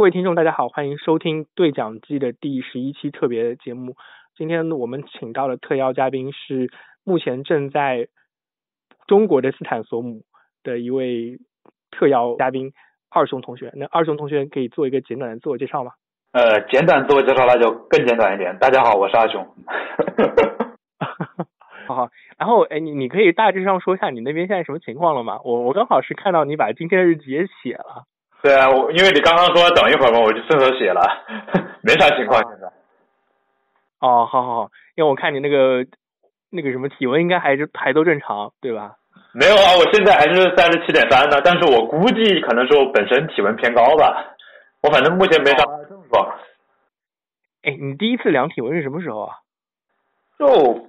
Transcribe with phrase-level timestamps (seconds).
[0.00, 3.96] 各位听众，大家好，欢迎收听对讲机的第十一期特别节目。
[4.34, 6.70] 今天我们请到的特邀嘉宾是
[7.04, 8.08] 目前正在
[9.06, 10.22] 中国的斯坦索姆
[10.62, 11.38] 的一位
[11.90, 12.72] 特邀嘉宾
[13.10, 13.72] 二熊同学。
[13.76, 15.92] 那二熊同学可以做一个简短的自我介绍吗？
[16.32, 18.56] 呃，简短自我介绍那就更简短一点。
[18.58, 19.46] 大家好，我是二熊。
[21.86, 22.08] 好好，
[22.38, 25.40] 然后哎，你你可以大致上说一下你那边现在什么情况了吗？
[25.44, 28.06] 我我刚好是看到你把今天的日记也写了。
[28.42, 31.02] 对啊，我因为你刚刚说等一会儿嘛，我就顺手写了，
[31.84, 32.66] 没啥情况现在。
[34.00, 35.84] 哦，好好好，因为我看你那个
[36.50, 38.94] 那个什么体温应该还是还都正常，对吧？
[39.34, 44.34] 没有啊，我现在还是三十七点三呢，但是我估计可能是我本身体温偏高吧。
[44.82, 46.26] 我反正目前没啥症状。
[47.62, 49.34] 哎，你第一次量体温是什么时候啊？
[50.38, 50.88] 就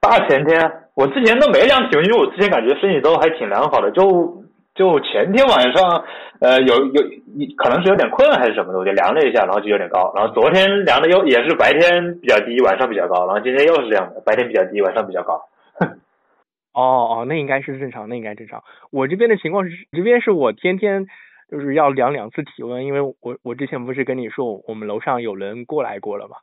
[0.00, 4.43] 大前天，我之前都没量体温，因为我之前感觉身体都还挺良好的，就。
[4.74, 6.04] 就前天晚上，
[6.40, 7.02] 呃，有有，
[7.56, 10.12] 可能是有点困还是什么的，我就量了一下，然后就有点高。
[10.16, 13.24] 然后昨天量的又也是白天比较低，晚上比较高。
[13.26, 15.40] 然后今天又是这样的，白天比较低，晚上比较高。
[16.72, 16.82] 哦
[17.20, 18.64] 哦，那应该是正常，那应该正常。
[18.90, 21.06] 我这边的情况是，这边是我天天
[21.48, 26.34] 就是要量两次体温，因为我我之前不是跟你说我们楼上有人过来过了嘛，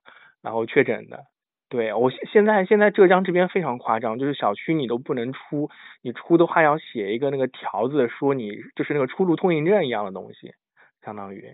[0.42, 1.20] 然后确诊的。
[1.72, 5.70] 对我现现在现在浙江这边非常夸张，就是小区你都不能出，
[6.04, 10.52] 你出的话要写一个那个条子，说你就是那个出入通行证一样的东西，
[11.06, 11.46] 相当于，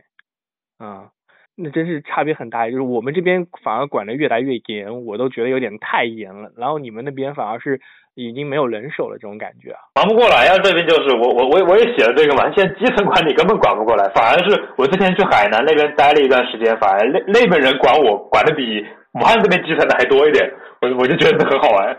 [0.79, 1.07] 嗯，
[1.55, 2.67] 那真是差别很大。
[2.67, 6.51] 就是我们这边反而管的越来越严，我都觉得有点太严了。
[6.57, 7.79] 然后你们那边反而是
[8.15, 9.79] 已经没有人手了，这种感觉啊。
[9.93, 18.83] 忙不过来呀，这边就是我我我我也写了这个嘛，现在基层管理根本管不过来，反而是我之前去海南那边待了一段时间，反而那那边人管我管的比。
[19.19, 21.97] 武汉这边基层的还多一点，我我就觉得很好玩。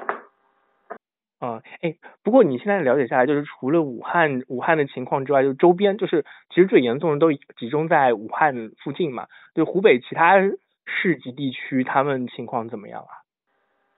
[1.41, 1.95] 啊，哎，
[2.25, 9.27] 不过你现在了解下来，就是除了武汉武汉的情况之外，就是周边就是其实最严重的都集中在武汉附近嘛。
[9.55, 13.23] 就湖北其他市级地区，他们情况怎么样啊？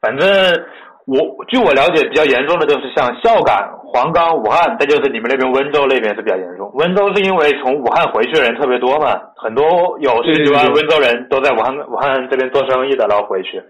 [0.00, 0.67] 反正
[1.10, 6.71] 我据我了解，比较严重的就是像孝感、黄冈、武汉，再就是你们那边温州那边是比较严重。
[6.75, 9.65] 温州是因为从武汉回去的人特别多嘛，很多
[9.99, 13.60] 有十几万温州人都在武汉武汉这边做生意的，然后回去。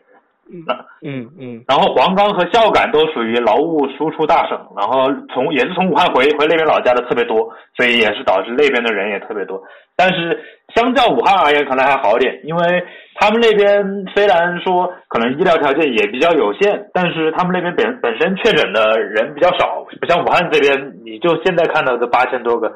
[1.02, 9.62] 嗯 嗯，然后黄冈和孝感都属于劳务输出大省，然后从也是从武汉回回那边老家的特别多，所以也是导致那边的人也特别多。
[9.96, 10.38] 但是
[10.74, 12.84] 相较武汉而言，可能还好点，因为
[13.16, 22.72] 他们那边虽然说可能医疗条件也比较有限，但是他们那边本本身确诊的人比较少，不像武汉这边，你就现在看到的八千多个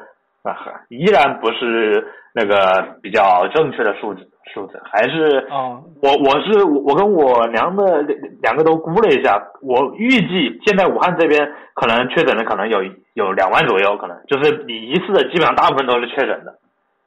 [0.51, 4.29] 啊，依然不是那个比较正确的数字。
[4.53, 8.01] 数字还是哦，我我是我跟我娘的
[8.41, 12.81] 两个都估了一下，我预计现在武汉这边可能确诊的可能有
[13.15, 16.53] 有两万左右，可能就是你一次的基本上大部分都是确诊的，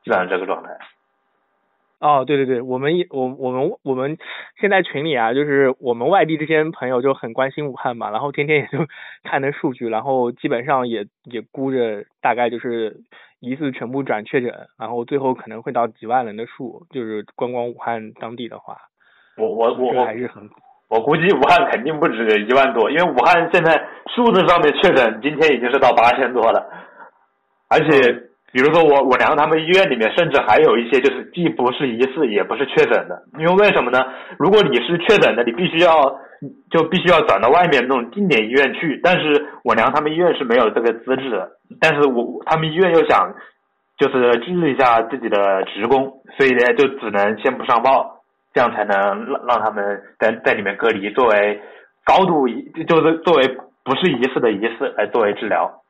[0.05, 0.69] 基本上这个状态。
[2.01, 4.19] 哦，对对对，我们我我们我们
[4.61, 8.87] 现在群里啊，就是我们外地这些朋友就很关心武汉嘛，然后天天也就
[9.29, 12.99] 看那数据，然后基本上也也估着大概就是
[13.41, 18.77] 疑似全部转确诊，然后最后可能会到几万人的数，就是观光武汉当地的话，
[19.37, 20.49] 我我我我还是很，
[20.89, 23.75] 我估计武汉肯定不止一万多，因为武汉现在
[24.15, 26.65] 数字上面确诊今天已经是到八千多了，
[27.69, 28.28] 而且。
[28.51, 34.03] 比如说我我娘他们医院里面甚至还有一些就是既不是疑似也不是确诊的，因为为什么呢？
[34.39, 36.19] 如果你是确诊的，你必须要
[36.71, 38.99] 就必须要转到外面那种定点医院去。
[39.05, 43.35] 但是我娘他们医院是没有这个资质的，但是我他们医院又想
[43.99, 48.23] 就是治一下自己的职工，所以呢就只能先不上报，
[48.55, 51.61] 这样才能让让他们在在里面隔离，作为
[52.03, 53.47] 高度就是作为
[53.85, 55.83] 不是疑似的疑似来作为治疗。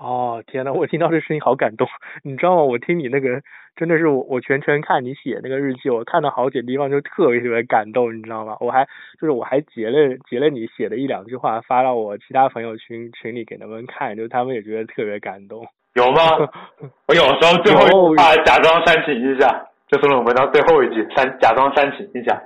[0.00, 1.86] 哦天呐，我听到这声音好感动，
[2.24, 2.62] 你知道吗？
[2.64, 3.42] 我听你那个
[3.76, 8.56] 真的是我我全程看你写那个日记，我看到好几个地方就特别特别感动，你知道吗？
[8.60, 8.86] 我还
[9.20, 15.66] 就是我还截了截了你写的一两句话发到我其他朋友群群里给他们看，就他们也觉得特别感动。
[15.94, 16.22] 有吗？
[17.06, 22.40] 我有时候最后一句话假装煽情一下，就是我们到最后一句煽假装煽情一下。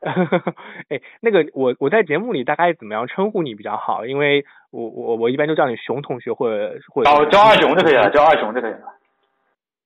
[0.90, 4.06] 哎，那个我我在节目里大概怎么样称呼你比较好？
[4.06, 8.94] 因为我我我一般就叫你熊同学或者或者叫叫二熊就可以了，叫二熊就可以了。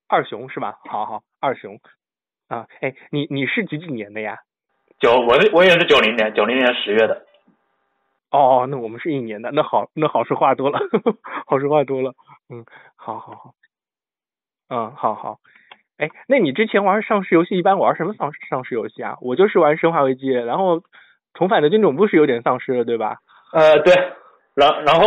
[0.09, 0.79] 二熊是吧？
[0.89, 1.79] 好好，二熊
[2.49, 4.39] 啊，哎，你你是几几年的呀？
[4.99, 7.25] 九，我是我也是九零年，九零年十月的。
[8.31, 10.79] 哦，那我们是一年的，那好，那好说话多了，
[11.47, 12.13] 好说话多了。
[12.49, 12.65] 嗯，
[12.97, 13.55] 好好好，
[14.69, 15.39] 嗯，好好。
[16.01, 19.17] 哎，那你之前玩丧尸游戏一般玩什么丧丧尸游戏啊？
[19.21, 20.81] 我就是玩生化危机，然后
[21.35, 23.17] 重返的军种部是有点丧尸的，对吧？
[23.53, 23.95] 呃，对，
[24.55, 25.07] 然然后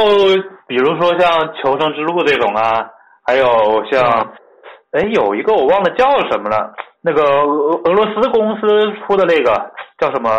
[0.67, 2.91] 比如说像求生之路这种啊，
[3.25, 4.33] 还有像
[4.91, 8.67] 哎，有一个我忘了叫什么了，那个俄俄罗斯公司
[9.01, 10.29] 出的那个叫什么？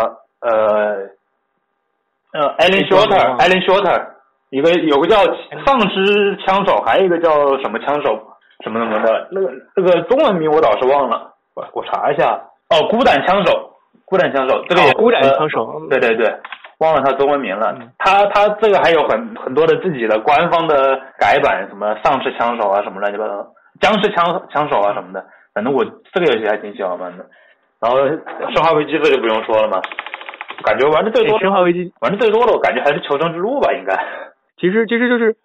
[0.41, 1.09] 呃，
[2.33, 4.07] 呃，Allen Shorter，Allen Shorter，
[4.51, 5.17] 一个有个叫
[5.65, 12.39] 丧尸枪手，还有一个叫什么枪手，什么什么的，那个那个中文名我倒是忘了，我我查一下。
[12.69, 13.71] 哦，孤胆枪手，
[14.05, 16.35] 孤胆枪手，这个也孤胆枪手，对对对，
[16.79, 17.77] 忘了他中文名了。
[17.99, 23.45] 他他这个还有很很多的自己的官方的改版，什么丧尸枪手啊，什么乱七八糟。
[23.79, 25.23] 僵尸枪枪手啊什么的，
[25.53, 27.25] 反正我这个游戏还挺喜欢玩的。
[27.79, 29.79] 然后生化危机这就不用说了嘛，
[30.63, 31.37] 感觉玩的最多。
[31.39, 33.95] 生化危机玩的最多的，我感觉还是求生之路吧，应该。
[34.57, 35.35] 其实其实就是，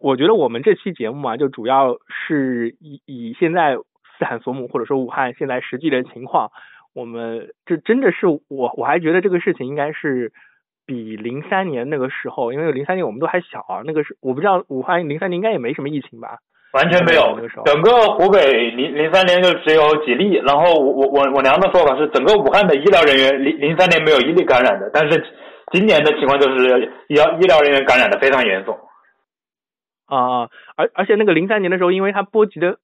[0.00, 6.50] 我觉得我们这期节目啊，就主要是以以现在斯坦索姆或者说武汉现在实际的情况，
[6.94, 8.40] 我们这真的是我
[8.76, 10.32] 我还觉得这个事情应该是
[10.86, 16.38] 比零三年那个时候，因为零三年我们都还小啊，那个是我不知道武汉零三年应该也没什么疫情吧。
[16.74, 17.34] 完全没有，
[17.64, 25.24] 整个湖北零零三年就只有几例，然后我我我娘的说法是，整个武汉的医疗人员零零三年没有一例感染的，但是
[25.72, 28.78] 今年的情况就是医疗医疗人员感染的非常严重。
[30.08, 32.78] 啊，而而且那个零三年的时候，因为它波及的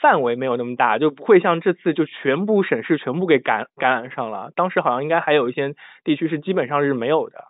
[0.00, 4.52] 范围没有那么大，就不会像这次就全部省市全部给感感染上了。
[4.56, 7.44] 当时好像应该还有一些地区是基本上是没有的。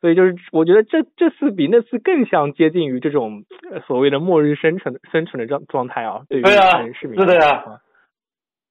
[0.00, 3.44] 所以就是，我觉得这这次比那次更像接近于这种
[3.86, 6.24] 所谓的末日生存生存的状状态啊。
[6.28, 7.80] 对啊，市民是的呀。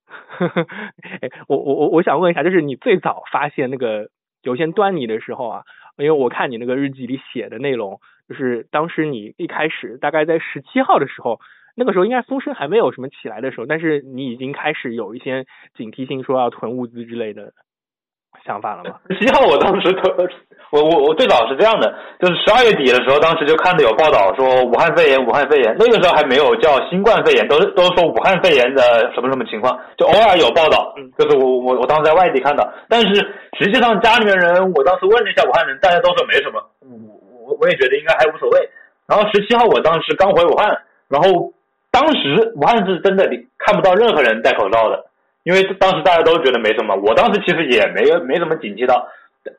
[1.22, 4.10] 哎，我我我我想问一下，就是你最早发现那个
[4.44, 5.63] 有些端倪的时候啊，
[5.98, 8.00] 因为我看你那个日记里写的内容，
[8.34, 11.40] 就是当时你一开始大概在十七号的时候，
[11.76, 15.46] 那个时候应该风声还没有什么起来的时候，但是你已经开始有一些
[15.78, 17.54] 警惕性，说要囤物资之类的。
[18.44, 18.98] 想法了吗？
[19.12, 20.10] 十七号，我当时特
[20.72, 28.82] 我我我最早是这样的，就是十二月底的时候，当时就看到有报道说武汉肺炎，武汉肺炎那个时候还没有叫新冠肺炎，都是都是说武汉肺炎的
[29.14, 33.14] 什么什么情况，就偶尔有报道，就是我我我当时在外地看到，但是
[33.62, 37.12] 实际上家里面人，我当时问了一下武汉人，大家都说没什么，我
[37.45, 38.69] 我我也觉得应该还无所谓。
[39.07, 41.51] 然后十七号我当时刚回武汉，然后
[41.92, 45.06] 当时武汉是真的你看不到任何人戴口罩的。
[45.44, 49.06] 因为当时大家都觉得没什么，我当时其实也没没怎么警惕到，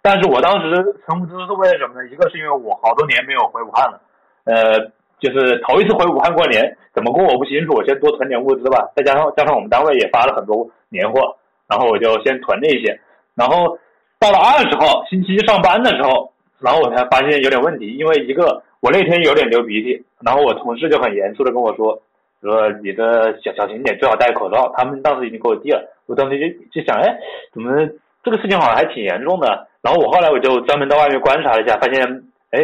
[0.00, 2.08] 但是我当时存物资是为了什么呢？
[2.08, 4.00] 一个是因为我好多年没有回武汉了，
[4.44, 4.80] 呃，
[5.20, 8.88] 就是头一次回武汉过年，怎么过我不清楚，我先多囤点物资吧。
[8.96, 11.37] 再加上加上我们单位也发了很多年货，
[11.69, 12.98] 然后我就先囤了一些。
[13.34, 13.78] 然后
[14.19, 16.32] 到了二十号星期一上班的时候，
[16.64, 22.00] 然后我才发现有点问题，因为一个我那天有点流鼻涕，然后我同事就很严肃的跟我说。
[22.43, 24.70] 说你的小小心点，最好戴口罩。
[24.76, 26.46] 他们当时已经给我递了，我当时就
[26.78, 27.16] 就想，哎，
[27.55, 27.88] 怎么
[28.22, 29.66] 这个事情好像还挺严重的？
[29.81, 32.05] 然后我后来我就专门到外面观察了一下，发现，
[32.50, 32.61] 哎，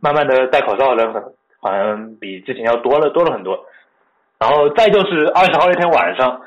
[0.00, 1.12] 慢慢的戴口罩的人
[1.60, 3.66] 好像比之前要多了多了很多。
[4.38, 6.40] 然后再就是二十号那天晚上，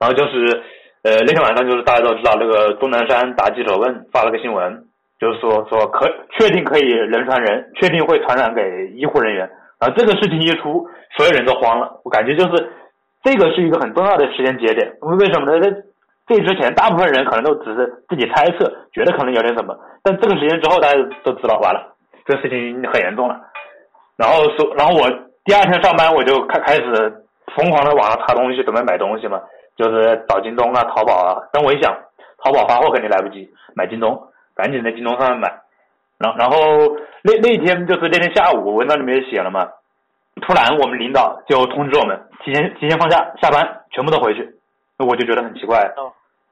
[0.00, 0.60] 然后就是
[1.02, 4.84] 呃那天晚上就是大家都知道那个钟南山答记者问发了个新闻，
[5.20, 6.08] 就是说说可
[6.38, 9.48] 确定可以人传人，确定会传染给医护人员。
[9.78, 12.00] 然后这个事情一出，所有人都慌了。
[12.04, 12.72] 我感觉就是
[13.22, 14.96] 这个是一个很重要的时间节点。
[15.00, 15.60] 为什么呢？
[15.60, 15.70] 在
[16.26, 19.76] 这之前，大部分人可能都只是自己猜测，觉得可能有点什么。
[20.02, 23.40] 但这个时间之后，大家都知道完了，这个事情很严重了。
[24.16, 25.10] 然后说，然后我
[25.44, 26.84] 第二天上班，我就开开始
[27.56, 29.40] 疯狂的网上查东西，准备买东西嘛，
[29.76, 31.42] 就是找京东啊、淘宝啊。
[31.52, 31.92] 但我一想，
[32.44, 34.22] 淘宝发货肯定来不及，买京东，
[34.60, 35.48] 赶紧在京东上面买。
[36.18, 36.56] 然然后
[37.22, 39.66] 那那天就是那天下午，文章里面也写了嘛。
[40.42, 44.54] 突然我们领导就通知我们提前提前放假下班，全部都回去。
[44.98, 45.92] 那我就觉得很奇怪。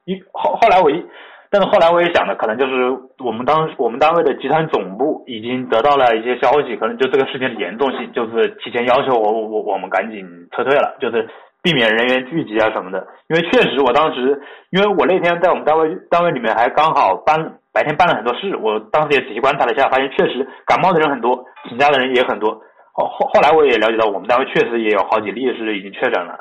[0.05, 1.05] 一后后来我一，
[1.51, 2.73] 但是后来我也想了，可能就是
[3.19, 11.29] 我们当我们单位的集团总部已经得到了一些消息，可能就这个事件的严重性，就是提前要求我我我们赶紧撤退了，就是
[11.69, 13.07] 避免人员聚集啊什么的。
[13.29, 17.59] 因为确实我当时，因为我那天在我们单位单位里面还刚好搬。
[17.71, 22.61] 白天办了很多事，我当时也仔细观察了一下，发现确实感冒的人很多，请假的人也很多。
[22.93, 26.41] 后后后来我也了解到，我们单位确实也有好几例是已经确诊了。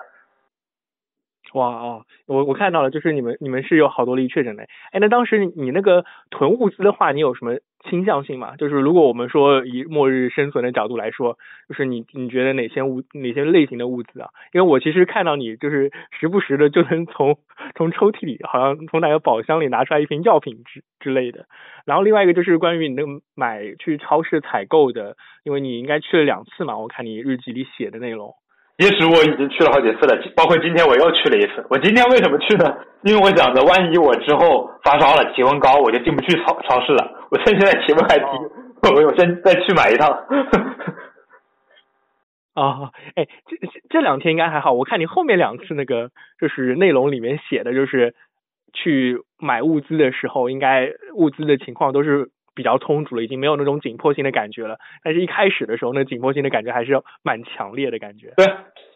[1.54, 4.64] 哇哦，我我看到了，就是你们你们是有好多例确诊的。
[4.92, 8.56] 哎，那当时你那个囤物资的话，你有什么倾向性嘛？
[8.56, 14.30] 就是如果我们说以末日生存的角度来说，就是你你觉得哪些物哪些类型的物资啊？
[14.54, 17.38] 因为我其实看到你就是时不时的就能从
[17.76, 21.46] 从抽屉里，好像从哪个宝箱里拿出来一瓶药品之之类的。
[21.86, 28.34] 然后另外一个就是关于你那个买去超市采购的，因为你应该去了两次嘛，我看你日记里写的内容。
[28.78, 31.66] 其实我已经去了好几次了，包括今天我又去了一次。
[31.70, 32.78] 我今天为什么去呢？
[33.02, 37.28] 因为我想着，万一我之后发烧了，体温高，我就进不去超超市了。
[37.32, 38.26] 我趁现在体温还低，
[38.84, 40.10] 我我先再去买一趟。
[42.54, 44.74] 啊， 哎，这这这两天应该还好。
[44.74, 48.14] 我看你后面两次那个就是内容里面写的，就是
[48.74, 54.78] 去买物资的时候，应该物资的情况都是比较充足了，已经没有那种紧迫性的感觉了。
[55.04, 58.34] 但是一开始的时候，那紧迫性的感觉还是蛮强烈的感觉。
[58.36, 58.46] 对，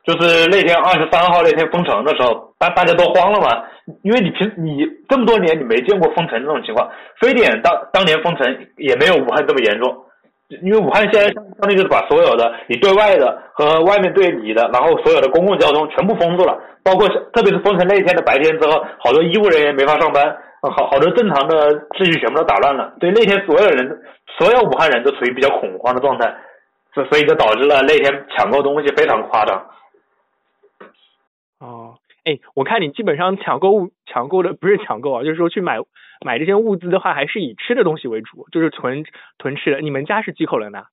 [0.04, 3.64] 就是那天二十三号那天封城的时候，大大家都慌了嘛，
[4.02, 6.90] 因为你平你这么多年你没见过封城这种情况，
[7.22, 9.96] 非典当当年封城也没有武汉这么严重。
[10.64, 20.36] 因为武汉现在相当于就是把所有的你对外的和外面对你的，然后所有的公共交通全部封住了，包括特别是封城那一天的白天之后，好多医务人员没法上班，
[20.70, 22.94] 好好多正常的秩序全部都打乱了。
[23.00, 24.02] 对那天所有人，
[24.38, 26.36] 所有武汉人都处于比较恐慌的状态，
[26.94, 29.66] 所所以就导致了那天抢购东西非常夸张。
[31.60, 31.96] 哦。
[32.24, 35.80] 哎，我看你基本上抢购物抢购的不是抢购啊，就是说去买
[36.24, 39.06] 买这些物资的话，还是以吃的东西为主，就是囤
[39.40, 39.80] 囤吃的。
[39.82, 40.84] 你们家是几口人呢？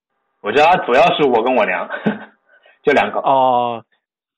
[0.40, 1.86] 我家主要是我跟我娘，
[2.82, 3.18] 就两个。
[3.18, 3.84] 哦，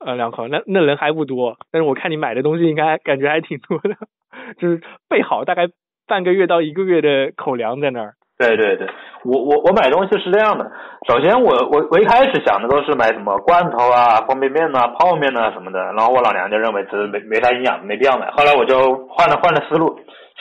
[0.04, 3.96] 呃，两口，那那人还不多，但是我看你买的东西应该感觉还挺多的，
[4.58, 5.68] 就是备好大概
[6.06, 8.14] 半个月到一个月的口粮在那儿。
[8.38, 8.88] 对对对，
[9.26, 10.64] 我我我买东西是这样的。
[11.06, 15.78] 首先，我我我一开始想的都是买什么罐头啊、方便面呐、泡面呐什么的。
[15.92, 18.30] 然后我老娘就认为这没没啥营养，没必要买。
[18.30, 19.94] 后来我就换了换了思路，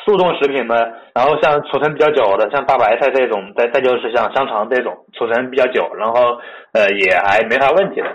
[0.06, 0.76] 速冻食品呢，
[1.14, 6.40] 然后像储存比较久的，像大白菜这种，再再就是像香肠这种，储存比较久，然后
[6.72, 8.08] 呃也还没啥问题的。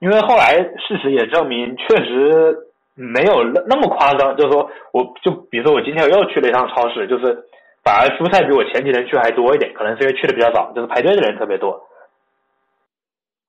[0.00, 2.56] 因为后来事实也证明，确实
[2.94, 4.36] 没有那那么夸张。
[4.36, 7.44] 就是说，我就比如说我今天又去了一趟超市，就是。
[7.82, 11.80] 反而蔬菜比我前几天去还多一点，可能是因为去的比较早，就是排队的人特别多。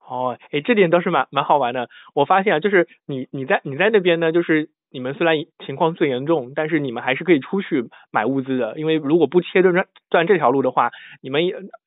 [0.07, 1.89] 哦，哎，这点倒是蛮蛮好玩的。
[2.15, 8.79] 我发现啊，就是你你在你在那边呢，就是你们虽然情况最严重，但是你们还是可以出去买物资的。
[8.79, 10.91] 因为如果不切断断这条路的话，
[11.21, 11.41] 你们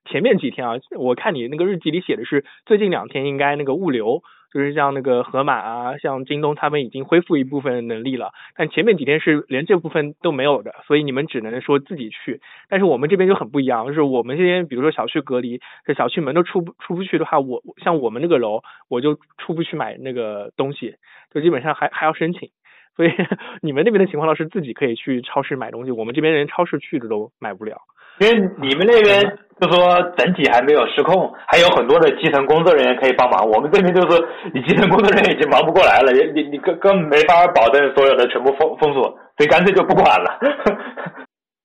[0.04, 4.22] 前面几天啊，我看你那个日记里写的是最近两天应该那个物流。
[4.54, 12.40] 就是像那个盒马啊，像京东，他们已经恢复一部分能力了，但前面几天是连这部分都没有的，所以你们只能说自己去。
[12.68, 20.94] 但是我们这边就很不一样，就是我们这边比如说小区隔离，这小区门都出不出不去的话，我像我们那个楼，我就出不去买那个东西，
[21.34, 22.50] 就基本上还还要申请。
[22.94, 23.10] 所以
[23.60, 27.78] 你们那边的情况倒是自己可以去超市买东西，我们这边连超市去的都买不了。
[28.20, 33.48] 因为你们那边就说整体还没有失控，还有很多的基层工作人员可以帮忙。
[33.48, 39.02] 我们这边就是你基层工作人员已经忙不过来了，你你根根本没法保证所有的全部封封锁，
[39.36, 40.38] 所以干脆就不管了。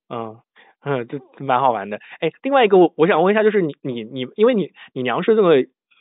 [0.10, 0.38] 嗯
[0.86, 1.98] 嗯， 这蛮好玩的。
[2.22, 5.58] 哎，另外一个我我想问一下，就是你你你，因为你你娘是这个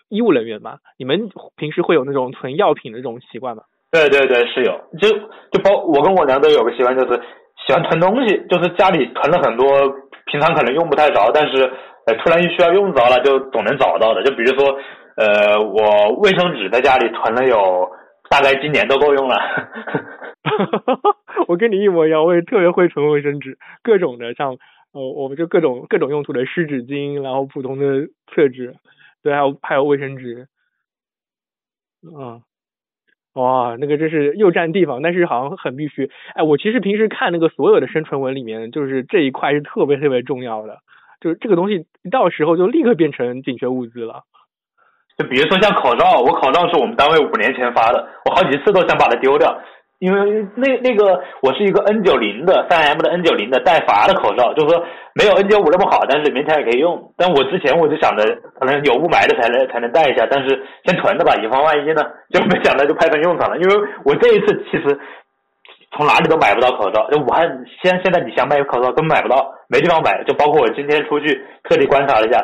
[0.08, 3.64] 医务人员嘛，你们平时会有那种存药品的这种习惯吗？
[3.90, 4.80] 对对对，是有。
[5.00, 5.08] 就
[5.50, 7.20] 就包我跟我娘都有个习惯，就是
[7.66, 9.66] 喜欢囤东西，就是家里囤了很多。
[10.30, 11.62] 平常可能用不太着，但是
[12.04, 14.22] 呃突然需要用着了，就总能找到的。
[14.22, 14.78] 就比如说，
[15.16, 17.90] 呃，我卫生纸在家里囤了有
[18.28, 19.38] 大概今年都够用了。
[21.48, 24.58] 我跟你一模一样，我也特别会囤卫生纸，各种的，像
[24.92, 28.76] 呃，我们就各种各种用途的湿纸巾，然后普通的厕纸，
[29.22, 30.46] 对，还有还有卫生纸，
[32.02, 32.42] 嗯。
[33.38, 36.10] 哇，那个真是又占地方，但是好像很必须。
[36.34, 40.78] 哎，我其实平时看那个所有的生存文里面，就是这一块是特别特别重要的，
[41.20, 44.24] 就是这个东西一到时候就立刻变成紧缺物资了。
[45.16, 49.62] 就比如说像口罩，我口罩是我们单位五年前发的，我好几次都想把它丢掉。
[49.98, 57.12] 因为那那个我是一个 N 九零的三 M 的 N 九零的带阀的口罩，就是说没有 N 九五那么好，但是勉强也可以用。
[57.16, 58.24] 但我之前我就想着
[58.58, 62.02] 可能有雾霾的才能才能戴一下，但是先囤着吧，以防万一呢。
[62.30, 63.58] 就没想到就派上用场了。
[63.58, 63.74] 因为
[64.04, 64.96] 我这一次其实
[65.96, 70.22] 从哪里都买不到口罩，就武汉现现在你想买口罩根本买不到，没地方买。
[70.22, 72.38] 就包括我今天出去特地观察了一下，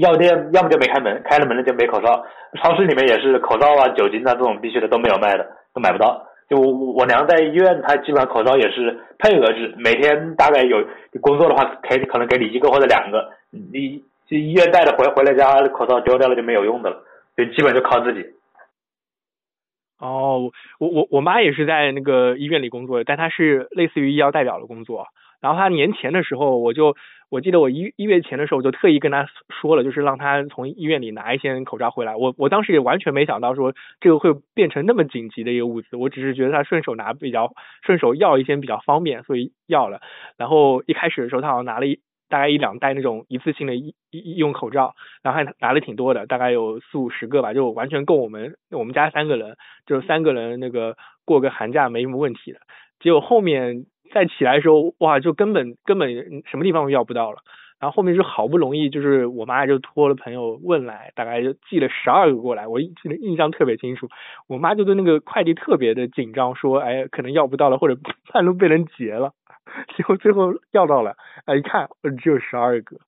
[0.00, 2.24] 药店要么就没开门，开了门了就没口罩。
[2.62, 6.24] 超市里面也是口罩啊、酒精啊这种必须的都没有卖的，都买不到。
[6.50, 10.84] 就我我娘在医院，她基本上口罩也是配额制，每天大概有
[11.20, 17.04] 工作的话，可以可能给你一个或者两个，你医院带的回回来家口罩丢掉了就没有用的了，
[17.36, 18.26] 就基本就靠自己。
[20.00, 25.06] 哦，我我我妈也是在那个医院里工作的，但她是类似于医药代表的工作。
[25.40, 26.96] 然后她年前的时候，我就
[27.30, 32.16] 我记得我一一月前的时候，我就特意跟他说了，就是让他从医院里拿一些口罩回来。
[32.16, 40.00] 我我当时也完全没想到说这个会变成那么紧急的一个物资，我只是觉得他顺手拿比较顺手要一些比较方便，所以要了。
[40.36, 49.56] 然后一开始的时候，他好像拿了一大概一两袋那种一次性的医医用口罩，然后还拿了挺多的，大概有四五十个吧，就完全够我们我们家三个人，
[49.86, 52.58] 就三个人那个过个寒假没什么问题的。
[52.98, 53.86] 结果后面。
[54.12, 56.12] 再起来的时候，哇，就根本根本
[56.50, 57.38] 什么地方要不到了。
[57.80, 64.08] 然后后面是好不容易，就是我妈就托了朋友问来，大概就寄了十二个过来，我记得印象特别清楚。
[64.48, 67.98] 我妈就对那个快递特别的紧张，说哎可能要不到了，或者
[68.32, 69.32] 半路被人劫了。
[69.96, 71.88] 结果最后要到了，哎一看
[72.22, 72.98] 只有十二个，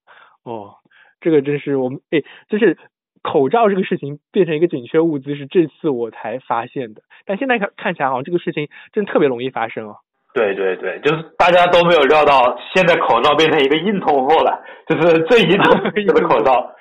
[0.42, 0.76] 哦，
[1.21, 2.78] 这个真是我们哎，就是
[3.21, 9.97] 口罩这个事情变成一个紧缺物资是这次我才发现的，但现在看看起来好像这个事情真特别容易发生哦。
[10.34, 16.74] 对对对，就是大家都没有料到，现在口罩变成一个硬通货了，就是最 硬通的口罩。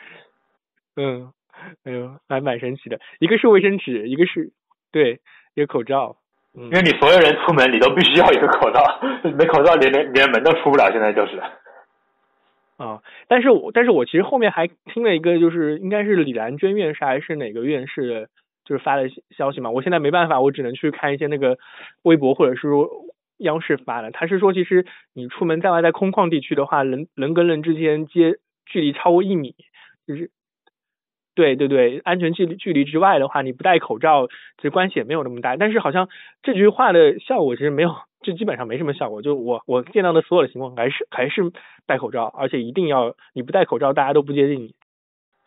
[0.95, 1.33] 嗯，
[1.83, 2.99] 哎呦，还蛮神奇的。
[3.19, 4.51] 一个是卫生纸，一个是
[4.91, 5.19] 对
[5.53, 6.15] 一个口罩。
[6.53, 8.83] 因为你所有人出门，你都必须要一个口罩，
[9.37, 10.89] 没口罩连连连门都出不了。
[10.91, 11.41] 现在就是。
[12.77, 18.27] 啊，但是我但是我其实后面还听了一个，就是应该是李兰娟院士还是哪个院士，
[18.65, 19.69] 就是发的消息嘛。
[19.69, 21.57] 我现在没办法，我只能去看一些那个
[22.03, 22.89] 微博或者是说。
[23.41, 29.55] 央视发的，他是说，其实你出门在外，在空旷地区的话，人人跟人之间接距离超过一米，
[30.07, 30.31] 就是，
[31.35, 35.57] 对对对，安全距离距离之外的话，你不戴口罩，其实关系也没有那么大。
[35.57, 36.07] 但是好像
[36.43, 39.21] 这句话的效果其实没有，就基本上没什么效果。
[39.21, 41.41] 就我我见到的所有的情况，还是还是
[41.85, 44.75] 戴口罩，而且一定要你不戴口罩，大家都不接近你。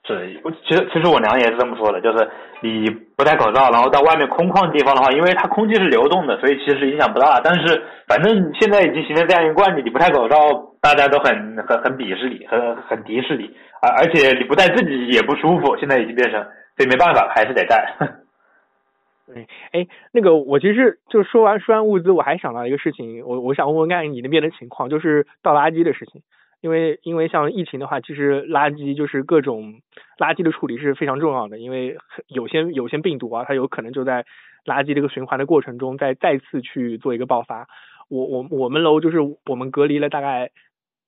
[0.06, 2.28] 是，我其实其实我娘也是这么说的，就是
[2.60, 7.40] 你不戴口罩，然后到外面空旷地方的话，因为它空气是流动的，所以其实影响不大。
[7.42, 10.36] 但是反正现在已经形成这样一个惯例，你不戴口罩，
[10.82, 15.74] 大家都很很很鄙视你，很很敌视你，而而且你不戴自己也不舒服。
[15.78, 16.38] 现在已经变成，
[16.76, 17.96] 所以没办法，还是得戴。
[19.26, 26.20] 对，哎，那个我其实就说完说完物资，我还想到一个事情，我我想问问看你那边的情况，就是倒垃圾的事情。
[26.64, 29.82] 因为因为像疫情的话，其实垃圾就是各种
[30.16, 34.24] 垃圾的处理是非常重要的，因为有些有些病毒啊，它有可能就在
[34.64, 37.68] 垃圾这个循环的过程中再再次去做一个爆发。
[38.08, 40.52] 我我我们楼就是我们隔离了大概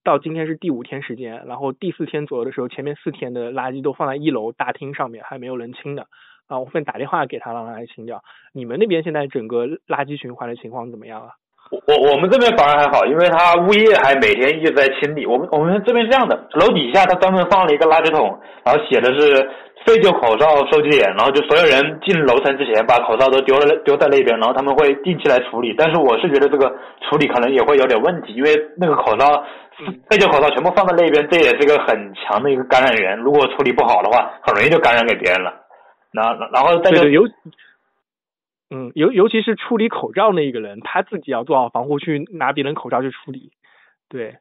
[0.04, 6.06] 到今天是第五天时间，然后第四天左右的时候，前面四天的垃圾都放在一楼大厅上面，还没有人清的
[6.48, 8.22] 啊，我会打电话给他让他来清掉。
[8.52, 11.30] 你们那边现在整个垃圾循环的情况怎么样啊？
[11.70, 15.26] 我我我们这边反而还好，因为他物业还每天一直在清理。
[15.26, 19.50] 我们我们这边是这样的，楼底下他专门放了一个垃圾桶，然后写的是
[19.84, 25.74] 废旧口罩收集点，然后就所有人进楼层之前把口罩都丢了丢在那边，然后他们会定期来处理。
[25.76, 26.72] 但是我是觉得这个
[27.08, 29.42] 处理可能也会有点问题，因为那个口罩
[30.08, 33.18] 废旧口罩全部放在那边，这也是一个很强的一个感染源。
[33.18, 35.52] 如果处理不好的话，很容易就感染给别人了。
[36.12, 37.22] 然后然后再就有。
[38.68, 43.52] 嗯，尤尤其是处理口罩那一个人，他自己要做好防护，去拿别人口罩去处理。
[44.08, 44.38] 对，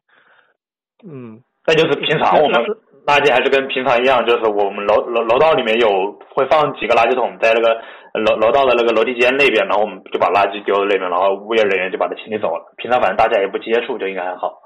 [1.05, 2.59] 嗯，再就是平常我们
[3.05, 7.79] 垃圾还是跟平常一样，就是我们楼楼楼道里面有会放几个垃圾桶在那个
[8.19, 12.73] 楼楼道的那个楼梯间那边，然后我们就把垃圾丢到那边，然后物业人员就把它清理走了。
[12.77, 14.59] 平常反正大家也不接触，就应该还好。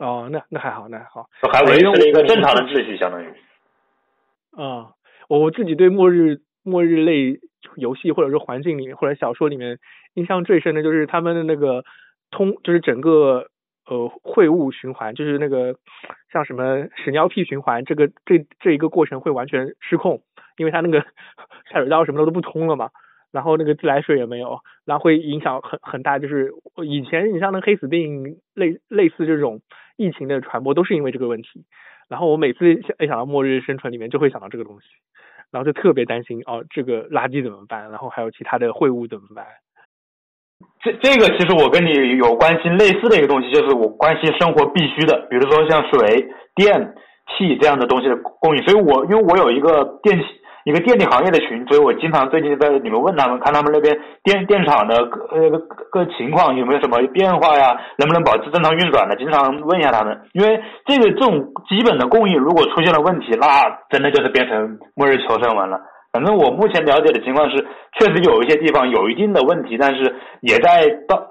[0.00, 3.28] 哦，那那还好，那还好，还维持了一个正常的秩序，相当于。
[4.56, 4.92] 啊，
[5.28, 7.38] 我自己对末日末日类。
[7.76, 9.78] 游戏或者说环境里面或者小说里面
[10.14, 11.84] 印象最深的就是他们的那个
[12.30, 13.48] 通就是整个
[13.86, 15.76] 呃会物循环就是那个
[16.32, 20.22] 像什么屎尿屁循环这个这这一个过程会完全失控，
[20.56, 21.00] 因为它那个
[21.70, 22.90] 下水道什么的都不通了嘛，
[23.30, 26.52] 然后那个自来水也没有，然后会影响很很大，就是
[26.84, 29.60] 以前你像那黑死病类类似这种
[29.96, 31.64] 疫情的传播都是因为这个问题，
[32.08, 34.86] 然后我每次一想到末日生存里面就会想到这个东西。
[35.54, 37.88] 然后就特别担心哦，这个垃圾怎么办？
[37.90, 39.46] 然后还有其他的秽物怎么办？
[40.82, 46.94] 这这个其实我跟你有关心类似的一个东西，就是我关心生活必须的，比如说像水电
[47.38, 48.62] 气这样的东西的供应。
[48.64, 50.26] 所以我因为我有一个电器。
[50.64, 60.18] 一个电力行业的群，所以我经常最近在里面问他们，看他们那边电电厂的各呃各各情况有没有什么变化呀，能不能保持正常运转的，经常问一下他们。
[60.32, 63.46] 因为这个这种基本的供应如果出现了问题，那
[63.90, 65.78] 真的就是变成末日求生文了。
[66.10, 67.66] 反正我目前了解的情况是，
[67.98, 71.26] 确实有一些地方有一定的问题，但是也在到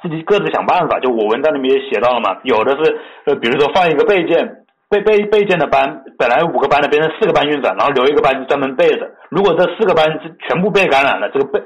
[0.00, 0.98] 自己各自想办法。
[1.00, 4.64] 就我文章里面也写到了嘛，有的是呃比如说放一个备件。
[4.90, 9.10] 备备备件的班本来五个班的变成四个班运转，然后留一个班就专门备的。
[9.28, 11.60] 如果这四个班是全部被感染了，这个备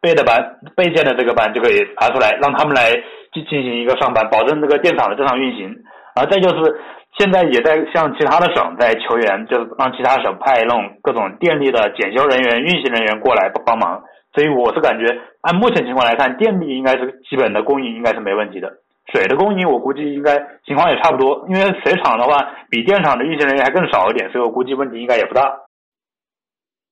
[0.00, 2.92] 备的班备件的这个班就可以拿出来，让他们来
[3.32, 5.68] 进进行一个上班，保证这个电厂的正常运行。
[6.14, 6.80] 然后再就是
[7.18, 14.02] 现在也在向其他的省在求援，就是让其他省派那种各种电力的检修人员、运行人员过来帮帮忙。
[14.32, 15.06] 所以我是感觉
[15.40, 18.74] 按目前情况来看，电力应该是基本的供应应该是没问题的。
[19.12, 22.38] 水的供应，我估计应该情况也差不多，因为水厂的话
[22.70, 25.69] 比电厂的运行人员还更少一点，所以我估计问题应该也不大。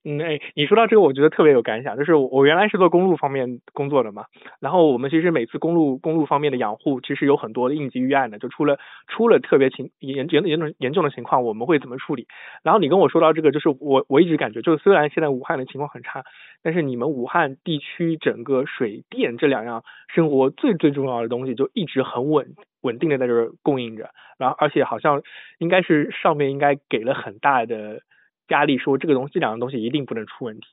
[0.08, 1.98] 嗯，哎，你说到这个，我觉得特别有感想。
[1.98, 4.24] 就是我原来是做公路方面工作的嘛，
[4.58, 8.38] 然后我们其实每次公路公路方面的养护，其实有很多应急预案的。
[8.38, 12.26] 就出了出了特别情严严严重严重的情况，我们会怎么处理？
[12.62, 16.24] 然后你跟我说到这个，就是我我一直感觉，就是虽然现在武汉的情况很差，
[16.62, 19.82] 但是你们武汉地区整个水电这两样
[20.14, 24.08] 生活最最重要的东西，就一直很稳稳定的在这儿供应着。
[24.38, 25.20] 然后而且好像
[25.58, 28.00] 应该是上面应该给了很大的。
[28.48, 30.66] 压力说这个东西这两个东西一定不能出问题，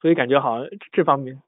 [0.00, 1.38] 所以感觉好像这方面，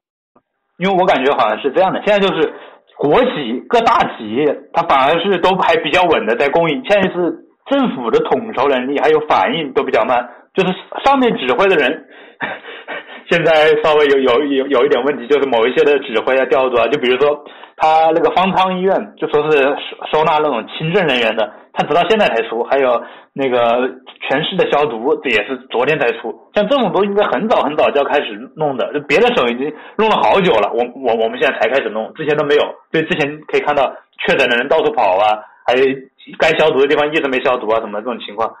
[0.77, 2.53] 因为我感觉好像是这样的，现在就是
[2.97, 12.07] 国企各大企业，它反而是都还比较稳的在供应，现在是政府的统筹能力还有反应都比较慢，就是上面指挥的人
[13.29, 17.45] 现在稍微有有有有一点问题，就是某一些的指挥啊调度啊，就比如说
[17.75, 21.53] 他那个方舱医院就说是收收纳那种轻症人员的。
[21.79, 23.89] 他直到现在才出，还有那个
[24.27, 26.37] 全市的消毒，这也是昨天才出。
[26.53, 32.75] 像这种都应该很早很早就要开始弄的，就别的省已经弄了好久了，我我我们现在才开始弄，之前都没有。
[32.91, 35.85] 对，之前可以看到确诊的人到处跑啊，还有
[36.37, 38.53] 该消毒的地方一直没消毒啊，什么这种情况，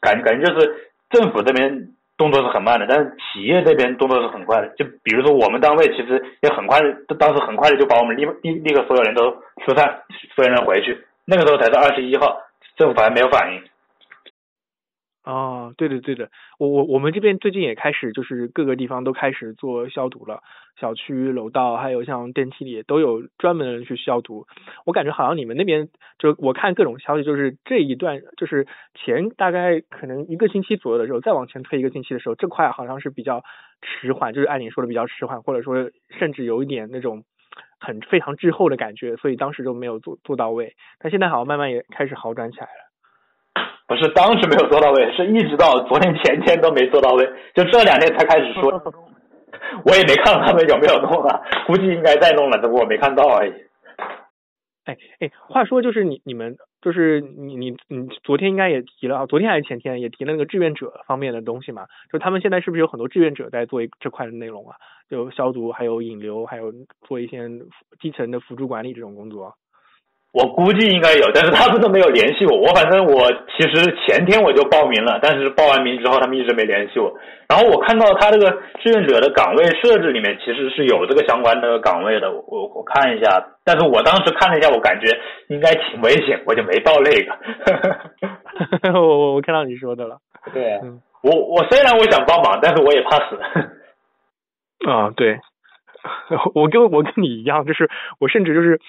[0.00, 4.68] 感感觉就是政府这边动作是很慢的，但是企业这边动作是很快的。
[4.78, 6.80] 就比如说我们单位其实也很快，
[7.18, 9.30] 当时很快的就把我们立立立刻所有人都
[9.66, 10.00] 疏散，
[10.34, 11.04] 所有人回去。
[11.26, 12.38] 那个时候才是二十一号，
[12.76, 13.62] 政府还没有反应。
[15.24, 20.42] 哦，对的对的，我我我们这边最近也开始，就是各个地方都开始做消毒了，
[20.78, 24.46] 小区楼道还有像电梯里都有专门的人去消毒。
[24.84, 33.42] 我感觉好像你们那边，就我看各种消息，就是这一段就是前大概可能一个星期左右的时候，再往前推一个星期的时候，这块好像是比较
[33.80, 37.24] 迟缓，就是按你说的比较迟缓，或者说甚至有一点那种。
[37.80, 40.74] 很非常滞后的感觉，所以当时就没有做做到位。
[40.98, 43.64] 但现在好像慢慢也开始好转起来了。
[43.86, 48.82] 不是当时没有做到位，是一直到昨天前天都没做到位，就这两天才开始说。
[49.84, 53.52] 我也没看到他们有没有弄啊，估计应该在弄了，只不过我没看到而已。
[54.84, 61.86] 哎哎，话说就是你你们就是你你你昨天应该也提了啊，昨天还是前天也提了那个志愿者方面的东西嘛？
[62.12, 64.76] 就他们现在是不是有很多志愿者在做这块的内容啊？
[65.10, 66.72] 就消毒，还有引流，还有
[67.06, 67.48] 做一些
[68.00, 69.54] 基层的辅助管理这种工作。
[70.32, 72.58] 我估计应该有，但是他们都没有联系我。
[72.58, 77.14] 我反正我其实前天我就报名了，但是报完名之后他们一直没联系我。
[77.48, 78.50] 然后我看到他这个
[78.82, 83.46] 志愿者的岗位设置里面其实是有这个相关的岗位的，我我看一下。
[83.62, 85.06] 但是我当时看了一下，我感觉
[85.46, 88.90] 应该挺危险，我就没报那个。
[88.98, 90.18] 我我我看到你说的了。
[90.52, 90.80] 对，
[91.22, 93.38] 我我虽然我想帮忙，但是我也怕死。
[94.86, 95.40] 啊，对，
[96.54, 98.80] 我跟我跟你一样，就是我甚至就是。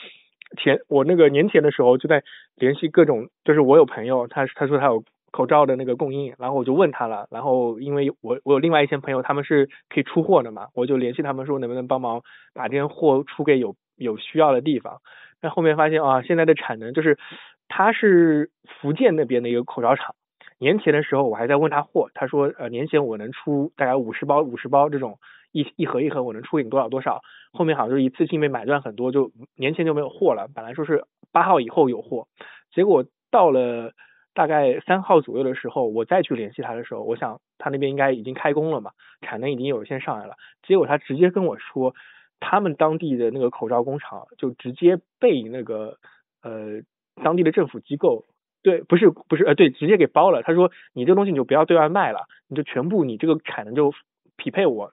[0.57, 2.23] 前我那个年前的时候就在
[2.55, 12.21] 联系各种，就是我有朋友，他他说他有口罩的那个供应，然后我就问他了，然后因为我我有另外一些朋友，他们是可以出货的嘛，我就联系他们说能不能帮忙
[12.53, 15.01] 把这些货出给有有需要的地方。
[15.41, 17.17] 但后面发现啊，现在的产能就是
[17.67, 20.15] 他是福建那边的一个口罩厂，
[20.59, 25.17] 年前的时候我还在问他货，他说呃年前我能出大概五十包五十包这种。
[25.55, 27.21] 一一盒一盒我能出给你多少多少，
[27.53, 30.49] 后面好像就一次性被买断很多，就年前就没有货了。
[30.53, 32.27] 本来说是八号以后有货，
[32.73, 33.93] 结果到了
[34.33, 38.91] 大概三号左右的时候，我再去联系他的时候，我想他那边应该已经开工了嘛，
[39.21, 40.35] 产能已经有一些上来了。
[40.67, 41.95] 结果他直接跟我说，
[42.41, 45.99] 他们当地的那个口罩工厂就直接被那个
[46.43, 46.81] 呃
[47.23, 48.25] 当地的政府机构，
[48.61, 50.43] 对，不是不是呃对，直接给包了。
[50.43, 53.93] 他说你这东西你就不要对外卖了，你就全部你这个产能就
[54.35, 54.91] 匹配我。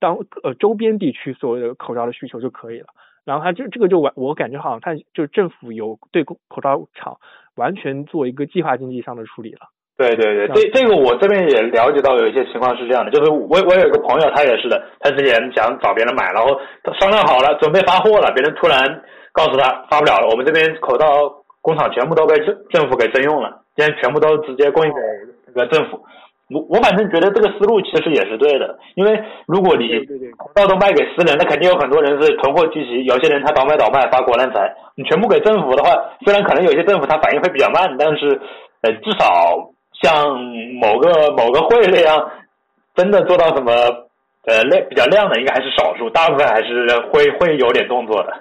[0.00, 2.86] 当呃周边地区所有的口罩的需求就可以了，
[3.24, 7.18] 然后他这这个就完，我感觉好像他就政府有对口口罩厂
[7.54, 9.68] 完全做一个计划经济上的处理了。
[9.96, 18.80] 对对对，这这个我这边也了解到有一些情况是这样的，就是我我有一个朋友他也是的，他之前想找别人买，然后他商量好了准备发货了，别人突然
[19.32, 21.06] 告诉他发不了了，我们这边口罩
[21.60, 24.98] 工厂全部都被政政府给征用了，现在全部都直接供应给
[25.48, 26.00] 那个政府。
[26.52, 30.04] 我我反正觉得这个思路其实也是对的，因为如果你
[30.36, 34.74] 口罩都卖给私人，那肯定有很多人是囤货积极，有些人他倒卖倒卖发国难财。
[34.96, 38.40] 你全部给政府的话，虽然可能有些政府他反应会比较慢，但是
[38.82, 39.70] 呃至少
[40.02, 40.40] 像
[40.80, 42.30] 某个某个会那样，
[42.96, 43.72] 真的做到什么
[44.46, 48.34] 呃量比较量的，应该还是少数，大部分还是会会有点动作的。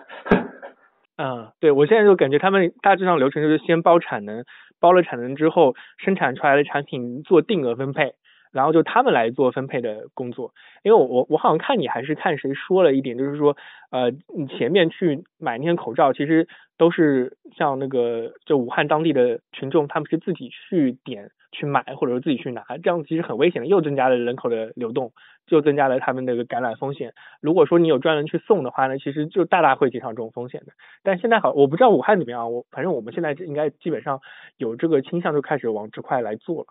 [1.22, 4.46] 嗯，对我现在就感觉他们大致上流程就是先包产能。
[4.80, 8.14] 包了产能之后，生产出来的产品做定额分配，
[8.52, 10.54] 然后就他们来做分配的工作。
[10.84, 13.58] 因为我我我好像看你还是看谁说了一点，就是说，
[13.92, 25.12] 呃，你前面去买那些口罩，其实都是像那个就武汉当地的群众，他们是自己去点去买，或者说自己去拿，这样其实很危险的，又增加了人口的流动，
[25.48, 27.14] 就增加了他们那个感染风险。
[27.42, 30.74] 如果说你有专人去送的话呢，其实就大大会减少这种风险的。
[31.04, 34.22] 但现在好，我不知道武汉怎么样，我反正我们现在应该基本上
[34.58, 36.68] 有这个倾向，就开始往这块来做了。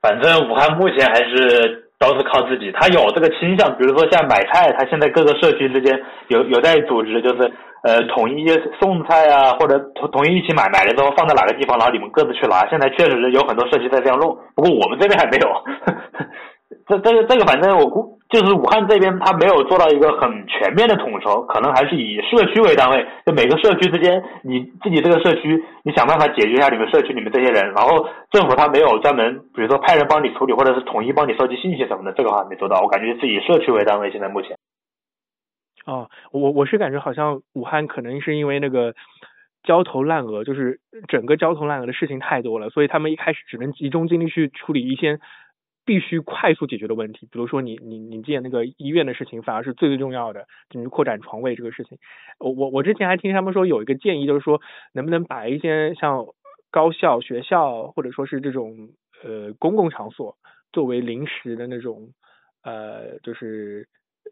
[0.00, 7.52] 反正武汉目前还是都是靠自己，他有这个倾向，比如说像买菜，他现在各个社区之间有有在组织，就是。
[7.84, 8.48] 呃，统一
[8.80, 12.66] 送菜啊，或者统统一一起买，买了之后放在哪个地方，然后你们各自去拿。
[12.70, 15.46] 现在确实是有很多社区在这样弄，不过我们这边还没有。
[16.88, 32.80] 这这个这个，反正我估就是武汉这边，他没有做到一个很全面的统筹，可能还是以社区为单位，就每个社区之间，你自己这个社区，你想办法解决一下你们社区里面这些人，然后政府他没有专门，比如说派人帮你处理，或者是统一帮你收集信息什么的，这个话没做到。
[32.80, 34.56] 我感觉是以社区为单位，现在目前。
[35.86, 38.94] 哦，我我是感觉好像武汉可能是因为那个
[39.62, 45.20] 焦头烂额，就是整个焦头烂额的事情太多了，所以他们一开始只能集中精力去处理一些
[45.84, 51.98] 必须快速解决的问题，比如说你你你建那个医院的事情，反而是最最重要的，就是扩展床位这个事情。
[52.38, 54.60] 我我我之前还听他们说有一个建议，就是说
[54.92, 56.26] 能不能把一些像
[56.70, 58.90] 高校、学校或者说是这种
[59.22, 60.36] 呃公共场所
[60.72, 62.10] 作为临时的那种
[62.62, 63.88] 呃就是。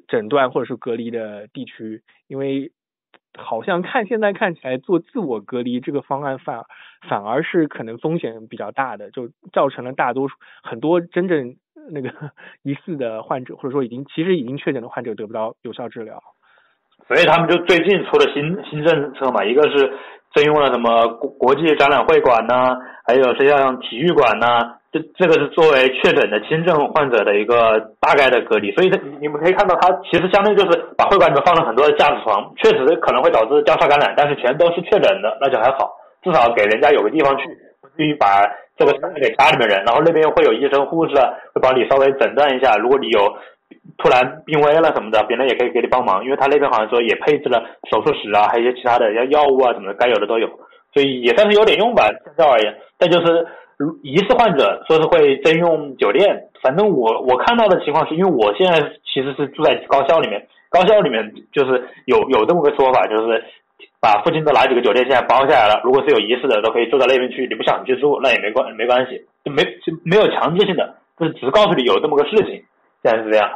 [0.09, 2.73] 诊断或者是隔离的地区，因为
[3.38, 6.64] 好像看现在看起来做自我隔离这个方案反
[7.09, 11.57] 反而是可能风险比较大的，就造成了大多数很多真正
[11.90, 12.11] 那个
[12.62, 16.22] 疑似的患者或者说已经其实已经确诊的患者得不到有效治疗，
[17.09, 19.92] 所以他们就最近出了新新政策嘛，一个是
[20.33, 24.79] 征用了什么国国际展览会馆呐，还有是像体育馆呐。
[24.92, 37.44] 这这个是作为确诊的轻症患者的一个大概的隔离，所以你你们可以看到，它其实相当于就是把会馆里面放了很多的架子床，确实可能会导致交叉感染，但是全都是确诊的，那就还好，至少给人家有个地方去，
[37.96, 38.44] 至于把
[38.76, 41.14] 这个传染给家里面人，然后那边会有医生护士
[41.55, 43.33] 会帮你稍微诊断一下，如果你有
[43.96, 50.46] 突然病危了什么的，别人也可以给你帮忙，因为他那边好像说也配置了手术室啊，还有一些其他的药药物啊什么的，该有的都有，
[50.92, 53.46] 所以也算是有点用吧，相较而言，再就是。
[54.03, 63.45] 疑似患者说是会征用酒店，反正我我看到的情况是因为我现在其实是住在高校里面，高校里面就是有有这么个说法，就是
[64.01, 72.62] 把附近的哪几个酒店现在包下来了，如果是有疑似的都可以住到那边去，你不想去住那也没关没关系，就没就没有强制性的，就是只告诉你有这么个事情，
[73.03, 73.49] 现在是这样，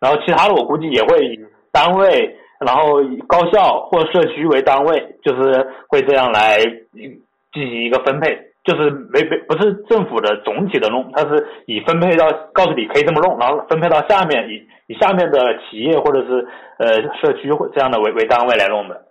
[0.00, 1.38] 然后其他的我估计也会以
[1.72, 6.58] 单位，然后高校或社区为单位，就是会这样来
[7.52, 8.49] 进行一个分配。
[8.70, 16.46] 就是没没不是政府的总体的弄，它是以分配到告诉你可以这么弄，然后分配到下面以以下面的企业或者是
[16.78, 19.06] 呃社区或这样的为为单位来弄的。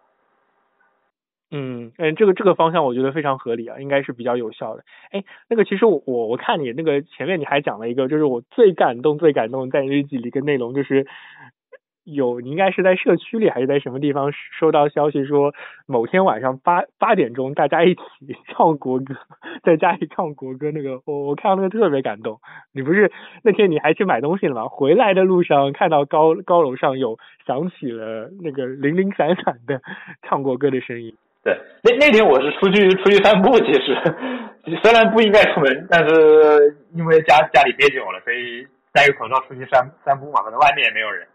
[1.52, 4.84] 嗯嗯，这个这个方向我觉得非常合理啊，应该是比较有效的。
[5.12, 11.06] 哎，那个其实我我我看你那个前面你还讲了一个，就是我最感动最感动在日记里一个内容，就是。
[12.04, 15.54] 有，你应该是在社区里还是在什么地方收到消息说，
[15.86, 18.02] 某天晚上八八点钟大家一起
[18.50, 19.16] 唱国歌，
[19.64, 22.40] 在家里唱国歌，那个我我看到那个特别感动。
[22.74, 23.12] 你不是
[23.44, 24.68] 那天你还去买东西了吗？
[24.68, 29.82] 回来的路上看到高高楼上有响起了那个零零散散的
[30.24, 31.16] 唱国歌的声音。
[31.44, 33.96] 对，那那天我是出去出去散步，其实
[34.82, 41.28] 虽然不应该出门，但是因为家家里憋久了，所以戴个口罩出去散散步嘛，可能外面也没有人。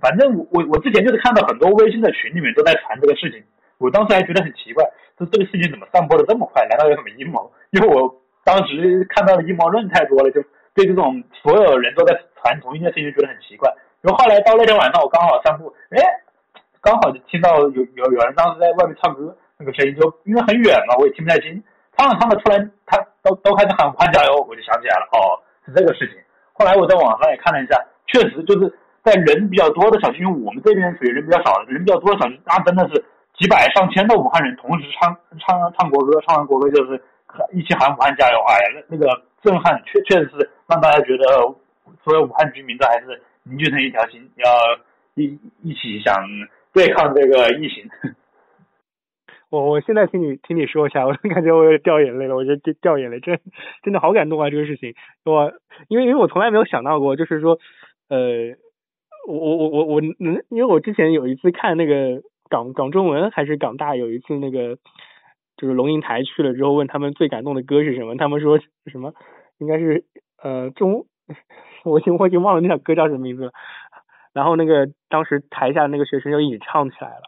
[0.00, 3.42] 反正我我我之前就是看到很多微信的群里面都在传这个事情，
[3.78, 4.84] 我当时还觉得很奇怪，
[5.18, 6.66] 说这个事情怎么散播的这么快？
[6.68, 7.50] 难道有什么阴谋？
[7.70, 8.08] 因为我
[8.44, 10.42] 当时看到的阴谋论太多了，就
[10.74, 13.72] 对这种所有人都在传同一件事情觉得很奇怪。
[14.00, 16.00] 然后后来到那天晚上我刚好散步，哎，
[16.80, 21.62] 刚好就听到有有有人当时在外面唱歌，那个声音就因为很远嘛，我也听不太清，
[21.96, 25.36] 唱着唱着突然他都都开始喊武汉加油，我就想起来了，哦，
[25.66, 26.16] 是这个事情。
[26.52, 28.72] 后来我在网上也看了一下，确实就是。
[29.02, 37.00] 在人比较多的小区，因为我们这边属于人比较少，人比较多的小区，那真的是几百上千的武汉人同时唱唱唱国歌，唱完国歌就是
[37.52, 41.24] 一起喊武汉加油，哎呀，那那个震撼确确实是让大家觉得
[42.04, 44.46] 所有武汉居民都还是凝聚成一条心，要
[45.14, 46.14] 一一起想
[46.74, 47.88] 对抗这个疫情。
[49.48, 53.40] 我我现在听你听你说一下，我感觉我有点掉眼泪了，我觉得掉眼泪，真
[53.82, 54.50] 真的好感动啊！
[54.50, 55.52] 这个事情，我
[55.88, 57.58] 因为因为我从来没有想到过，就是说
[58.08, 58.56] 呃。
[59.30, 64.76] 我我我我我能，因为我之前有一次看那个港港中文还是港大有一次那个
[65.56, 69.12] 就是龙应台去了之后问他们最感动的歌是什么，他们说什么
[69.58, 70.04] 应该是
[70.42, 71.06] 呃中，
[71.84, 73.52] 我已经我已经忘了那首歌叫什么名字了。
[74.32, 77.22] 然后那个当时台下那个学生就一起唱起来了。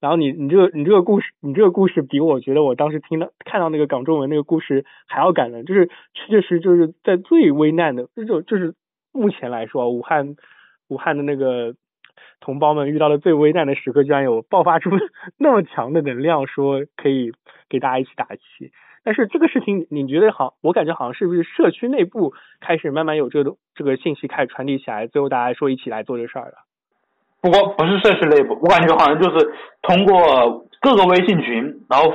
[0.00, 8.74] 然后你你这个你这个故事，你这个故事比我觉得我当时听到看到那个港中文那个故事还要感人，就是确确实就是在最危难的，就就是
[9.12, 10.36] 目前来说，武汉
[10.90, 11.74] 武汉的那个
[12.40, 14.90] 同胞们遇到的最危难的时刻，居然有爆发出
[15.38, 17.32] 那么强的能量，说可以
[17.70, 18.72] 给大家一起打气。
[19.02, 20.56] 但是这个事情，你觉得好？
[20.60, 26.54] 我感觉好像是不是社区内部开始慢慢有这个这个信息开始传递起来，最后大家说一起来做这事儿了。
[27.40, 32.12] 不过不是社区内部，我感觉好像就是通过各个微信群，然后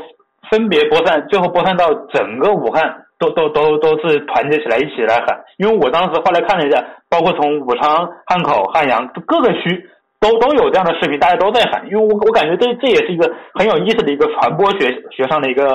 [0.51, 5.39] 分别播散，最后播散到整个武汉，都都都都是团结起来一起来喊。
[5.57, 11.85] 因为我当时后来看了一下，包括从武昌、汉口、汉阳各个区都都有这样的视频，大家都在喊。
[11.87, 15.65] 因为我我感觉这这也是一个很有意思的一个传播学学上的一个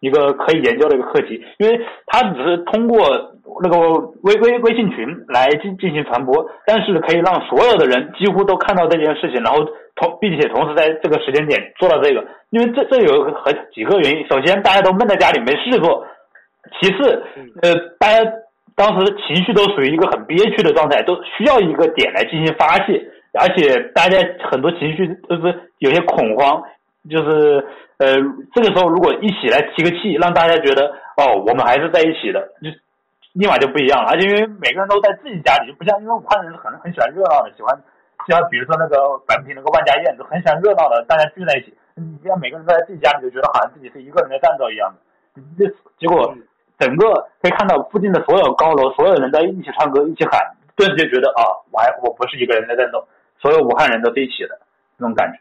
[0.00, 3.32] 一个可以研究的一个课题，因为它只是通过。
[3.62, 3.78] 那个
[4.22, 14.26] 微微微信群来进进行传播，但是可以让所有的人几乎都看到这件事情，然后同并且同时在这个时间点做到这个，因为这这有很几个原因。
[14.28, 16.04] 首先，大家都闷在家里没事做；
[16.80, 17.22] 其次，
[17.62, 18.30] 呃，大家
[18.74, 23.02] 当时情绪都属于一个很憋屈的状态，都需要一个点来进行发泄，
[23.38, 24.18] 而且大家
[24.50, 26.62] 很多情绪都是有些恐慌，
[27.10, 27.66] 就是
[27.98, 28.16] 呃，
[28.54, 32.70] 这个时候如果一起来提个气，让大家觉得哦，我们还是在一起的，就。
[33.36, 37.68] 立马就不一样了，而且因为每个人都在自己家里，就不像因为武汉人是很很喜欢热闹的，喜欢
[38.26, 38.96] 像比如说那个
[39.28, 41.68] 白平那个万家宴，就很喜欢热闹的，大家聚在一起。
[41.96, 45.42] 你这样每个人都在自己家里，就觉得好像自己是一个人在战斗一样的。
[45.58, 45.68] 这
[46.00, 46.34] 结果
[46.78, 50.40] 整个可以看到附近的所有高楼，所有人在一起唱歌，一起喊，
[50.76, 53.06] 顿时就觉得啊，我还我不是一个人在战斗，
[53.38, 54.58] 所有武汉人都在一起的
[54.98, 55.38] 那种感觉。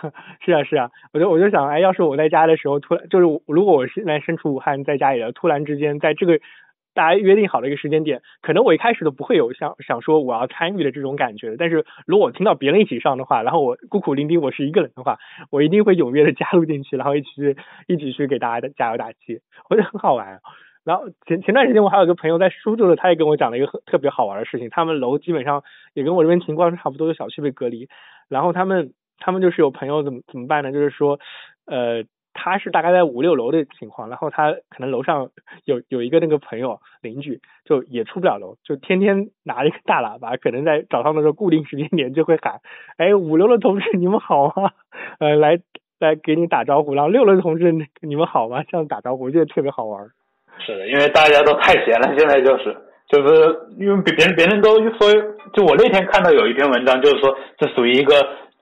[0.44, 6.40] 是啊是啊，我就我就想，哎，要是我在家的时候突然就是如果我现在身处武汉，在家里的，突然之间在这个。
[6.94, 11.56] 大家约定好的一个时间点，可能我一开始都不会有想想说我要参与的这种感觉。
[11.56, 15.18] 但是如果我听到别人一起上的话，然后我孤苦伶仃我是一个人的话，
[15.50, 20.40] 我一定会踊跃的加入进去，然后一起去一起去给大家的加油打气， 我觉得很好玩。
[20.82, 24.68] 然后前前段时间我还有个朋友在苏州的，他也跟我讲了一个特别好玩的事情。
[24.70, 25.62] 他们楼基本上
[25.94, 27.88] 也跟我这边情况差不多，的小区被隔离，
[28.28, 30.72] 然后他们他们就是有朋友怎么怎么办呢？
[30.72, 31.20] 就是说
[31.66, 32.04] 呃。
[32.32, 35.30] 他是大概在五六楼的情况，然后他可能楼上
[35.64, 42.60] 有 有一个那个朋友邻居，就也出不了楼，就天天拿一个大喇叭，可能在早上的时候固定时间点就会喊，
[42.96, 44.70] 哎，五楼的同志你们好吗？
[45.18, 45.58] 呃，来
[45.98, 48.62] 来给你打招呼，然后六楼的同志你们好吗？
[48.62, 50.08] 这样打招呼，我觉得特别好玩。
[50.58, 52.76] 是的，因为大家都太闲了，现在就是
[53.08, 55.12] 就是因为别别人别人都说，
[55.52, 58.14] 就我那天看到有一篇文章，就是说这属于一个。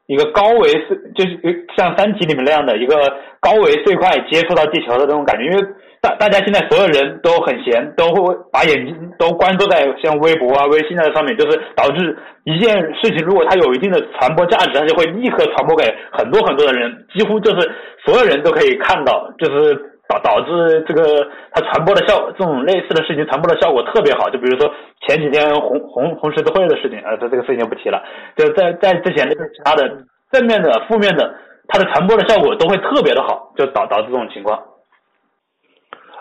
[0.09, 1.39] 一个高维碎，就是
[1.77, 2.97] 像三体里面那样的一个
[3.41, 5.63] 高维碎块接触到地球的这种感觉，因为
[6.01, 17.71] 大大家现在所有人都很闲，都会把眼睛都关注在像微博啊、微信啊上面，就是导致一件事情，如果它有一定的传播价值，它就会立刻传播给很多很多的人，几乎就是
[18.05, 19.95] 所有人都可以看到，就是。
[20.09, 24.31] 导导致这个它传播的效，这种类似的事情传播的效果特别好。
[24.31, 24.73] 就比如说
[25.07, 28.03] 前几天红红红十字会的事情，啊，这这个事情就不提了。
[28.35, 31.35] 就在在之前那个其他的正面的、负面的，
[31.69, 34.59] 它的传播的效果都会特别的好，就导导致这种情况。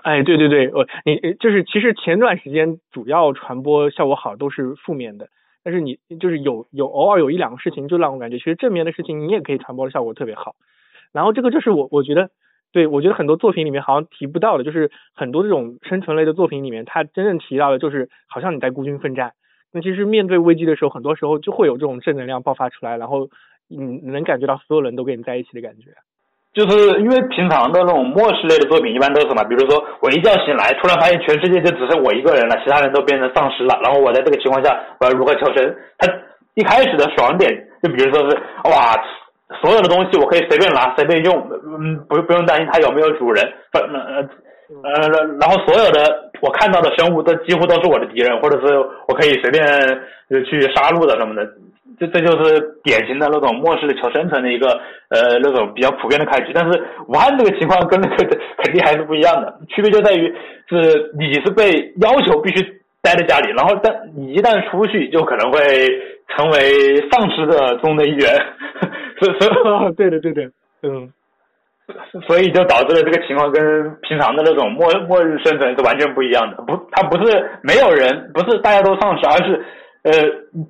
[0.04, 5.30] 哎，对对对，我你就是其实前段时间主要传播效果好都是负面的，
[5.64, 10.56] 但是你就是有有偶尔有一两个事情，就让我感觉其实正面的事情你也可以传播的效果特别好。
[11.14, 12.30] 然后这个就是我我觉得。
[12.78, 19.32] 对，我觉得很多作品里面好像提不到的，就是很多这种生存类的作品里面，它真正提到的，就是好像你在孤军奋战。
[19.74, 23.30] 那其实面对危机的时候，很多时候就会有这种正能量爆发出来，然后
[23.68, 25.90] 你能感觉到所有人都跟你在一起的感觉。
[26.54, 29.44] 就是因为平常的那种末世类的作品，一般都是什么？
[29.46, 35.76] 比如说我一觉醒来，突然发现全世界就只剩我一个人了，其他人都变成丧尸了，然后我在这个情况下，我要如何求生？
[35.98, 36.08] 他
[36.54, 38.38] 一开始的爽点，就比如说是
[38.70, 38.94] 哇。
[39.62, 43.82] 所有的东西我可以随便拿随便用，嗯，不不用担心它有没有主人，呃
[44.84, 45.08] 呃，
[45.40, 49.64] 然后所有的我看到的生物都几乎都是我的敌人，或者是我可以随便
[50.30, 51.48] 就去杀戮的什么的，
[51.98, 54.68] 这这就是典型的那种末世的求生存的一个
[55.08, 56.52] 呃那种比较普遍的开局。
[56.54, 60.28] 但是武汉这个情况跟那个肯定还是不一样的，区别就在于
[60.68, 62.62] 是你是被要求必须
[63.02, 65.60] 待在家里，然后但你一旦出去就可能会
[66.36, 68.30] 成为丧尸的中的一员。
[69.20, 70.44] 所 所对的对的，
[70.84, 71.12] 嗯，
[72.28, 76.58] 所以就导致了这个情况跟平常的那种末末日生存是完全不一样的。
[76.64, 79.66] 不，它不是没有人，不是大家都丧尸，而是
[80.04, 80.12] 呃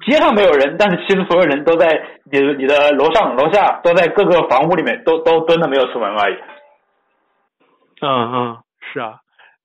[0.06, 2.02] 街上没有人，但是其实所有人都在
[2.32, 6.36] 你你的楼上楼下都在各个房屋里面都都蹲着没有出门而已。
[8.00, 8.58] 嗯嗯，
[8.94, 9.20] 是啊，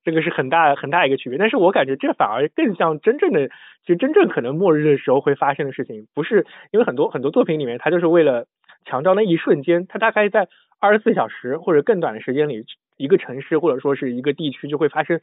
[0.04, 1.38] 这个是很大很大一个区别。
[1.38, 8.46] 但是我感觉这反而更像真正的，其实真正可能末日的时候会发生的事情，不是因为很多很多作品里面它就是为了。
[8.84, 10.48] 强调那一瞬间，它大概在
[10.80, 12.64] 二十四小时或者更短的时间里，
[12.96, 15.20] 一个城市或者说是一个地区就会发生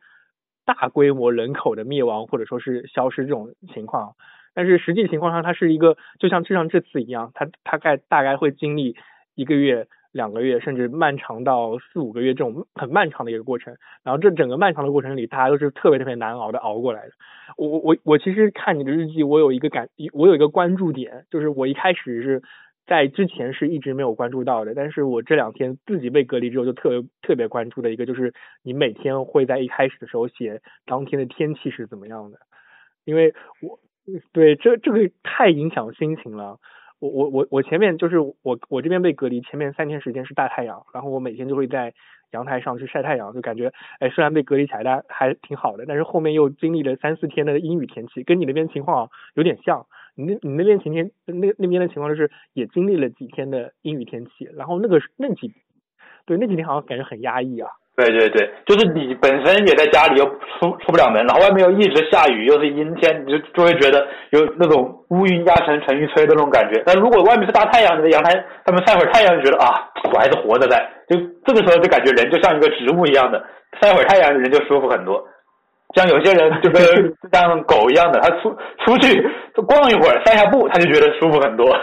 [0.63, 4.15] 大规模人口的灭亡或者说是消失这种情况。
[4.53, 8.95] 但是实际情况上，它是一个就像就像这次一样，它大概大概会经历
[9.35, 9.87] 一个月。
[10.11, 17.11] 两个月，甚至漫长到四五个月这种很漫长的一个过程，然后这整个漫长的过程里，大家都是特别特别难熬的熬过来的。
[17.57, 22.41] 我我我我其实看你的日记，我有一个感，我有一个关注点，就是我一开始是
[22.87, 28.33] 在之前是一直没有关注到的，但是我这两天自己被隔离之后，就特别特别关注的一个，就是
[28.63, 32.39] 你每天会在一开始的时候写当天的天气是怎么样的，
[33.05, 33.79] 因为我
[34.33, 36.57] 对这这个太影响心情了。
[36.99, 41.93] 我我我我前面就是我我这边被隔离，前面三天时间是大太阳，然后我每天就会在
[42.31, 49.85] 阳台上去晒太阳，就感觉哎虽然被隔离起来但还挺好的，但是后面又经历了三四天的阴雨天气，跟你那边情况有点像，
[50.15, 55.53] 你那你那边晴天那那边的情况就是也经历了几天的阴雨天气，然后那个那几
[56.25, 57.71] 对那几天好像感觉很压抑啊。
[57.99, 66.81] 对对对，就是你本身也在家里又出出不了门，然后外面又一直下雨，又是阴天，你就就会觉得有那种乌云压城城欲摧的那种感觉。
[66.85, 70.89] 但如果外面是大太阳，你在阳台上面晒会儿太阳，就觉得啊，我还是活着在。
[71.09, 73.43] 就这个时候就感觉人就像一个植物一样的，
[73.81, 75.21] 晒会儿太阳人就舒服很多。
[75.95, 76.81] 像有些人就跟
[77.33, 79.27] 像狗一样的，他出出去
[79.67, 81.75] 逛一会儿，散下步，他就觉得舒服很多。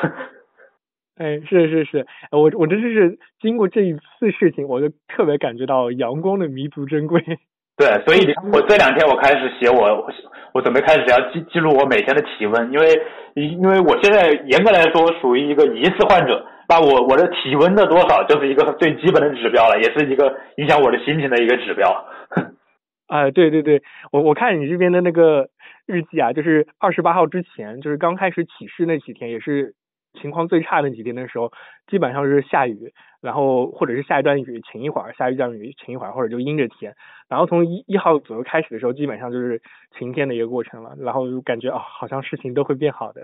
[1.16, 7.24] 哎，是是是，我我真的是经过这一次事情，我就特别感觉到阳光的弥足珍贵。
[7.76, 8.20] 对，所以
[8.52, 10.06] 我这两天我开始写我
[10.52, 12.86] 我准备开始要记记录我每天的体温，因为
[13.34, 22.06] 因为我现在严格来说属于一个疑似患者，那我我的体温的多少就是一个最基本的指标了，也是一个影响我的心情的一个指标。
[23.08, 25.48] 啊，对对对，我我看你这边的那个
[25.86, 29.74] 日记啊，就是二十八号之前，就是刚开始起事那几天，也是。
[30.20, 31.52] 情况最差那几天的时候，
[31.86, 32.92] 基本上是下雨，
[33.22, 36.94] 然后或者是下一段雨晴一会儿，下一段雨晴一会儿，或者就阴着天。
[37.28, 39.60] 然后从一一号左右开始的时候，基本上就是
[39.98, 40.90] 晴天的一个过程了。
[41.00, 43.22] 然后就感觉啊，好像事情都会变好的。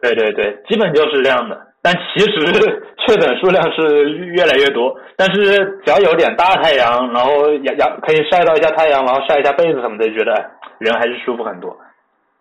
[0.00, 1.68] 对对对，基本就是这样的。
[1.82, 2.30] 但其实
[3.06, 10.32] 确诊数量是越来越多，但是只要有点大太阳，然后阳阳可以晒到一下太阳，然后晒一下被子什么的，觉得
[10.78, 11.76] 人还是舒服很多。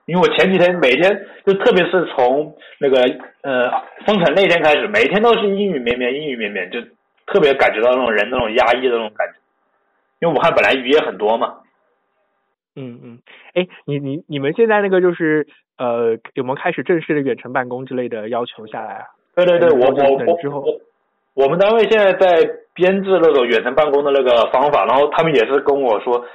[0.06, 3.02] 因为我前几天每天就特别是从那个
[3.42, 3.72] 呃
[4.06, 6.82] 封城那天开始，每天都是阴雨绵绵，阴雨绵绵，就
[7.26, 9.34] 特别感觉到那种人那种压抑的那种感觉。
[10.20, 11.60] 因为武汉本来雨也很多嘛。
[12.76, 13.20] 嗯嗯，
[13.54, 15.48] 哎，你你你们现在那个就是
[15.78, 19.06] 呃有没有开始正式的远程办公之类的要求下来啊？
[19.36, 20.80] 对对对，我我我
[21.36, 22.28] 我们单位现在在
[22.74, 26.26] 编制那种远程办公的那个方法，然后他们也是跟我说。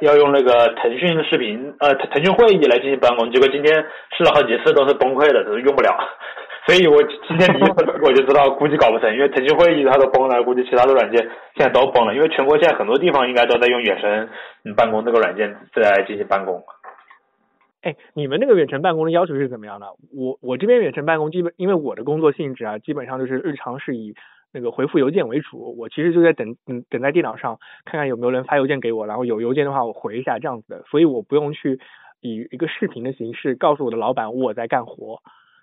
[0.00, 3.72] 要用那个腾讯视频，呃，腾讯会议来进行办公，结果今天
[4.18, 5.96] 试了好几次都是崩溃的，都是用不了。
[6.66, 11.22] 所以我今天第一次我就知道，估计搞不成，因为腾讯会议它都崩了，估计其他的软件
[11.54, 16.64] 现在都崩了，因为全国现在很多地方应该都在用远程办公这个软件在进行办公。
[17.82, 19.86] 哎，你们那个远程办公的要求是怎么样的？
[20.12, 24.16] 我我这边远程办公基本，因为我的工作性质啊，基本上就是日常是以。
[24.52, 31.78] 那个回复邮件为主，我其实就在等，嗯，等在电脑上看看有没有人发邮件给我，然后有邮件的话我回一下这样子的，所以我不用去
[32.20, 35.20] 以一个视频的形式告诉我的老板我在干活，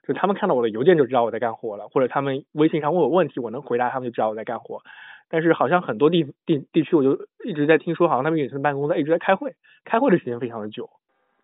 [0.07, 4.81] 就他们看到我的邮件就知道我在干活了，或者他们微信上问我问题，我能回答他们就知道我在干活。
[5.29, 10.89] 但是好像很多地地地区我就一直在听说，好像他们远程办公在一直在开会，开会的时间非常的久。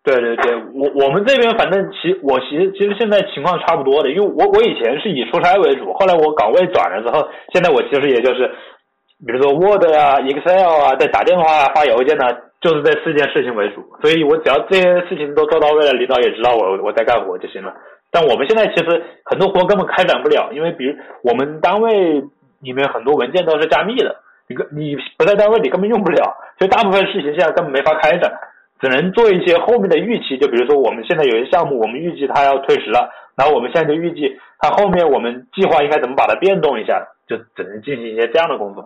[0.04, 8.46] 对对对，我我们这边反正其我其实其实现在情况差不多的，因为我我以前是以出差为主，后来我岗位转了之后，现在我其实也就是，
[9.26, 12.24] 比如说 Word 啊、Excel 啊，在打电话、啊发邮件呢，
[12.60, 17.72] 就是这四件事情为主，所以我只要这些事情都做到位了，领导也知道我我在干活就行了。
[18.10, 22.22] 但我们现在其实很多活根本开展不了，因为比如我们单位
[22.60, 24.14] 里面很多文件都是加密的，
[24.48, 28.30] 你你不在单位里根本用不了，所以大部分事情现在根本没法开展。
[28.84, 38.82] 只能做一些后面的预期，就比如说我们现在有些项目，我们预计它要推迟了，然后我们现在就预计它后面我们计划应该怎么把它变动一下，就只能进行一些这样的工作。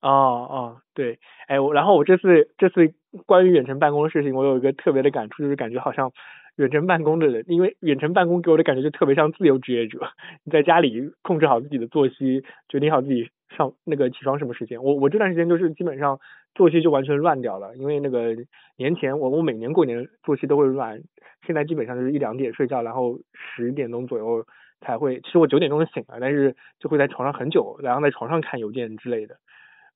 [0.00, 1.18] 哦哦，对，
[1.48, 2.92] 哎，我然后我这次这次
[3.26, 6.12] 关于远程办公的事情，我有一个特别的感触，就是感觉好像
[6.56, 10.00] 远程办公的人，因为远程办公给我的感觉就特别像自由职业者，
[10.44, 14.82] 你在家里控制好自己的作息，决定好自己上那个起床什么时间。
[14.82, 16.18] 我我这段时间就是基本上。
[16.56, 18.34] 作息就完全乱掉了，因为那个
[18.78, 21.02] 年前我我每年过年作息都会乱，
[21.46, 24.46] 现在基本上就是一两点睡觉，然后十点钟左右
[24.80, 29.36] 才会，其实我九点钟醒了，但是就会在床上很久，然后在床上看邮件之类的。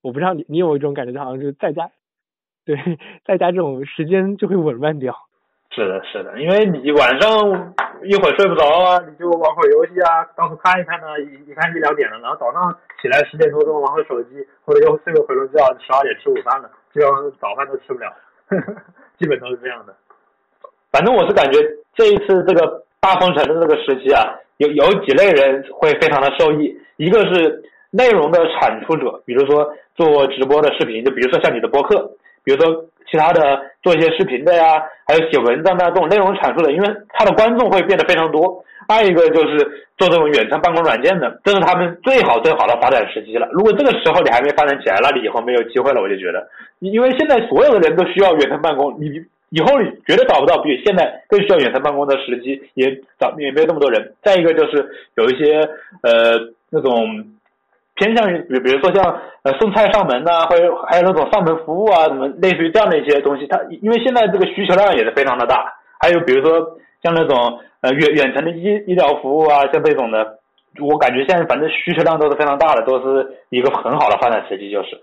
[0.02, 1.90] 我不知道你你有一种感觉，就好像是在家，
[2.66, 2.76] 对，
[3.24, 5.16] 在家这种时间就会紊乱掉。
[5.70, 7.30] 是的，是的，因为你晚上
[8.02, 18.12] 一会儿睡不着啊，你就玩会儿游戏啊，到处看一看呢，一一看一两点了，然后早上起来十点多钟玩会儿手机，或者又睡个回笼觉，十二点吃午饭了，基本上早饭都吃不了，
[18.48, 18.74] 呵呵
[19.16, 19.94] 基本都是这样的。
[20.90, 21.60] 反正我是感觉
[21.94, 27.62] 这一次这个大封城的这个时期啊，有有几类人会非常的受益，一个是
[27.92, 32.10] 内容的产出者，比如说做直播的视频，就比如说像你的播客，
[32.44, 38.64] 比如说其他的做一些视频的呀，还有写文章的这种内容产出的，因为他的观众会变得非常多。
[38.88, 39.58] 二一个就是
[39.96, 43.48] 做这种远程办公软件的，这是他们最好最好的发展时机了。
[43.52, 46.00] 如果这个时候你还没发展起来，那你以后没有机会了。
[46.00, 46.48] 我就觉得，
[46.80, 49.24] 因为现在所有的人都需要远程办公，你。
[49.52, 52.86] 以后你绝对找不到比现在更需要远程办公的时机，也
[53.18, 54.12] 找也没有那么多人。
[54.22, 55.56] 再一个就是有一些
[56.04, 56.38] 呃
[56.70, 57.24] 那种
[57.94, 65.74] 偏向于比比如说像呃送菜上门呐，或者还有那种上门服务啊，什么类似于这样的一些东西，它因为现在这个需求量也是非常的大。
[66.00, 70.38] 还有比如说像那种呃远远程的医医疗服务啊，像这种的，
[70.80, 75.00] 我感觉现在反正需求量都是非常大的，都是一个很好的发展时机，就是。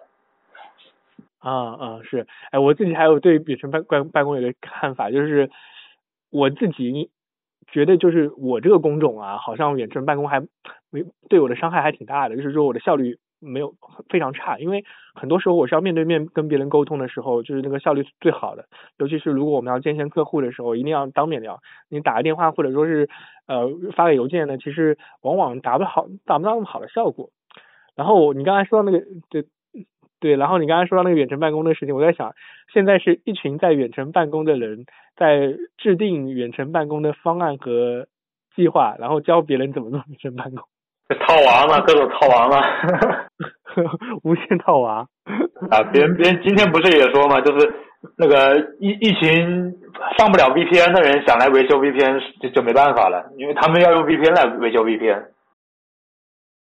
[1.40, 5.50] 啊啊是，哎，我自己还有对远程办办办公有个看法，就是
[6.32, 7.10] 我自己
[7.72, 10.42] 觉得就是我这个工种啊，好像远程办公还
[10.90, 13.76] 没对我的伤害还挺大的，就是说我的效率没有
[14.10, 18.66] 非常差，因为很多时候我是要面对面跟别人沟通的时候，就是那个效率是最好的，
[18.98, 21.60] 尤其是如果我们要见线客户的时候，一定要当面聊，
[21.90, 23.10] 你打个电话或者说是
[23.48, 27.30] 呃发个邮件呢，其实往往达不好达不到那么好的效果。
[27.96, 29.46] 然后你刚才说到那个对。
[30.20, 32.34] 对，然后你刚才说到那个远程办公的事情，我在想，
[32.74, 38.08] 现在是一群在远程办公的人在制定远程办公的方案和
[38.56, 40.64] 计划，然后教别人怎么做远程办公。
[41.08, 42.62] 套娃嘛，各种套娃嘛，
[44.24, 45.08] 无限套娃。
[45.70, 47.74] 啊，别人别人今天不是也说嘛，就是
[48.18, 49.74] 那个一一群
[50.18, 55.28] 上不了 VPN 的人想来维修 VPN 就就没办法了，因为他们要用 VPN 来维修 VPN。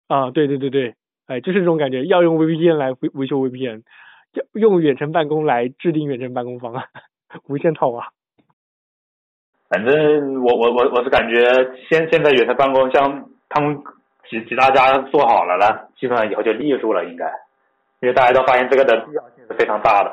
[0.09, 0.95] 啊，对对对对。
[1.27, 3.83] 哎，就是这种感觉，要用 VPN 来维维修 VPN，
[4.33, 6.85] 要用远程办公来制定远程办公方案，
[7.49, 8.09] 无限套娃。
[9.69, 11.41] 反正我我我我是感觉，
[11.89, 13.83] 现现在远程办公像他们
[14.29, 17.27] 几几大家做好了呢，基本上以后就立住了，应该，
[18.01, 20.11] 因为大家都发现这个的必要性是非常大的。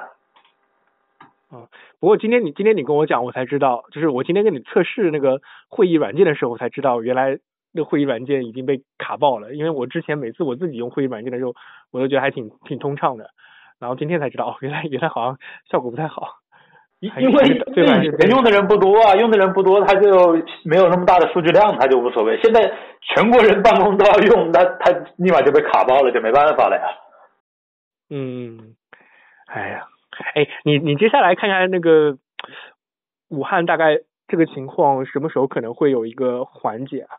[1.49, 1.67] 啊，
[1.99, 7.39] 不过今天你今天你跟我讲，我才知道，就是我今天跟你测试那个会议软件的时候，我才知道原来。
[7.71, 11.53] 那会议软件已经被卡爆了，因为我之前每次我自己用会议软件的时候，
[11.91, 13.29] 我都觉得还挺挺通畅的，
[13.79, 15.37] 然后今天才知道，哦，原来原来好像
[15.69, 16.39] 效果不太好，
[16.99, 17.43] 因因为
[18.17, 20.33] 人用的人不多啊，用的人不多，他就
[20.65, 22.41] 没有那么大的数据量，他就无所谓。
[22.41, 26.83] 现在全国人办公都要用，那他立马就被卡爆了，就没办法了呀。
[28.09, 28.75] 嗯，
[29.45, 29.87] 哎呀，
[30.33, 32.17] 哎，你你接下来看看那个
[33.29, 37.15] 武汉大概这个情况什么时候可能会有一个缓解啊？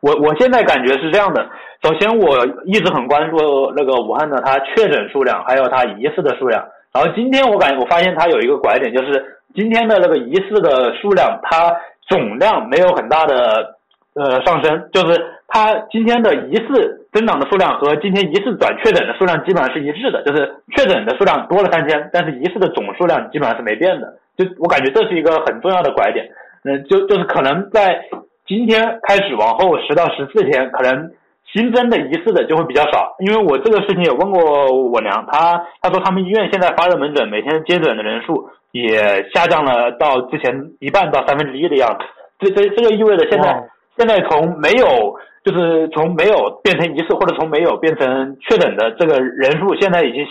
[0.00, 1.44] 我我现在感觉是这样的，
[1.82, 6.64] 首先我一直很关注那个武汉的它确诊数量，还有它疑似的数量。
[6.92, 11.74] 然后今天我感觉我发现它有一个拐点，就是今天的那个疑似的数量，它
[12.08, 13.74] 总量没有很大的
[14.14, 24.14] 呃上升，就是它今天的疑似增长的数量和今天疑似转确诊的数量基本上是一致的，就是确诊的数量多了三千，但是疑似的总数量基本上是没变的。
[24.36, 26.28] 就我感觉这是一个很重要的拐点，
[26.64, 28.00] 嗯，就就是可能在。
[28.48, 31.10] 今天开始往后十到十四天，可能
[31.52, 33.14] 新增的疑似的就会比较少。
[33.18, 42.06] 因为我这个事情也问过我娘，她她说他们医院现在发热门诊每天接诊的人数也下降了到之前一半到三分之一的样子。
[42.38, 43.68] 这这这就意味着现在
[43.98, 50.24] 现在从没有就是从没有变成疑似或者从没有变成确诊的这个人数，现在已经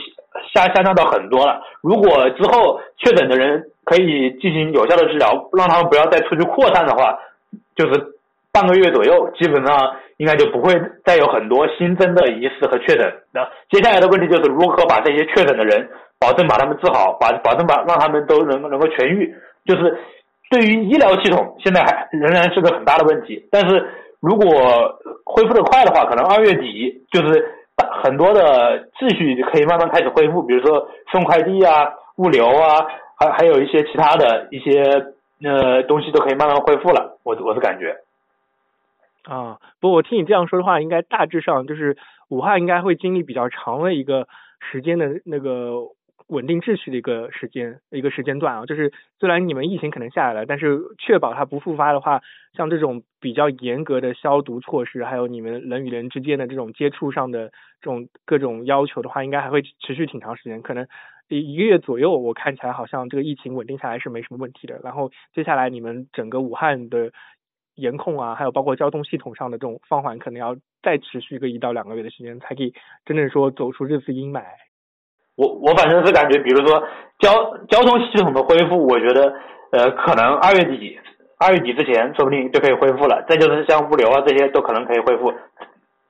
[0.51, 1.61] 下下降到很多了。
[1.82, 7.15] 如果之后确诊的人可以进行有效的治疗，让他们不要再出去扩散的话。
[7.78, 8.03] 就是
[8.51, 10.73] 半个月左右，基本上应该就不会
[11.05, 13.13] 再有很多新增的疑似和确诊。
[13.32, 15.88] 那接下来的问题就是如何把这些确诊的人，
[16.19, 19.32] 保证把他们治好，把保证把让他们都能能够痊愈。
[19.63, 19.95] 就是
[20.49, 23.47] 对于医疗系统，现在还仍然是个很大的问题。
[23.51, 23.86] 但是
[24.21, 24.47] 如果
[25.23, 27.45] 恢复的快的话，可能二月底就是
[28.01, 32.88] 很多的秩序可以慢慢开始恢复，比如说送快递啊、物流啊，
[33.19, 34.82] 还还有一些其他的一些。
[35.44, 37.98] 呃，东西都可以慢慢恢复了，我我的感觉。
[39.24, 41.98] 啊，不，我听你这样说的话，应该大致上就是
[42.30, 44.28] 武汉应该会经历比较长的一个
[44.72, 45.74] 时间的那个
[46.28, 48.66] 稳定秩序的一个时间一个时间段啊。
[48.66, 52.22] 就是虽然你们疫情可能下来了，但是确保它不复发的话，
[52.54, 57.50] 像这种比较严格的消毒措施，还有你们人与人之间的这种接触上的
[57.82, 60.88] 这种各种要求的话，应该还会持续挺长时间，可能
[61.30, 64.80] 一一个月左右，我看起来好像这个疫情稳定下来是没什么问题的。
[64.84, 67.11] 然后接下来你们整个武汉的
[67.75, 72.73] 严控啊，还有包括交通系统上的这种放缓，可能要再持续个一到两个月的时间，才可以
[73.05, 74.43] 真正说走出这次阴霾。
[75.36, 76.82] 我我反正是感觉，比如说
[77.19, 79.34] 交交通系统的恢复，我觉得
[79.71, 80.97] 呃可能二月底
[81.38, 83.23] 二月底之前说不定就可以恢复了。
[83.30, 85.32] 再就是像物流啊这些都可能可以恢复。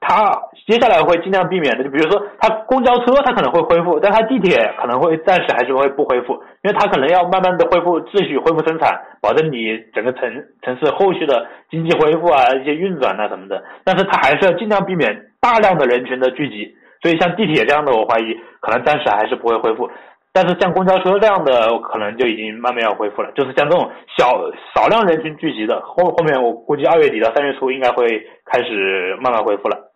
[0.08, 0.32] 它
[0.66, 6.34] 接下来会尽量避免的，就比如说它公交车它可能会恢复，但它地铁可能会暂时还是会不恢复，
[6.64, 10.22] 因为它可能要慢慢的恢复秩序、恢复生产，保证你整个城
[10.62, 13.62] 城市后续的经济恢复啊、一些运转啊什么的。
[13.84, 19.89] 但是它还是要尽量避免大量的人群的聚集，所以像地铁这样的，我怀疑可能暂时还是不会恢复。
[20.34, 23.32] 但是像公交车这样的，可能就已经慢慢要恢复了。
[23.34, 24.30] 就是像这种小
[24.76, 28.05] 少量人群聚集的，后后面我估计二月底到三月初应该会
[28.45, 29.87] 开始慢慢恢复了。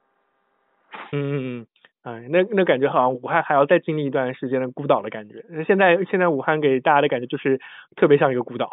[1.12, 1.66] 嗯嗯嗯，
[2.04, 5.44] 哎，那那感觉好像武汉还要再经历一段时间的孤岛的感觉。
[5.66, 7.60] 现在现在武汉给大家的感觉就是
[7.96, 8.70] 特别像一个孤岛，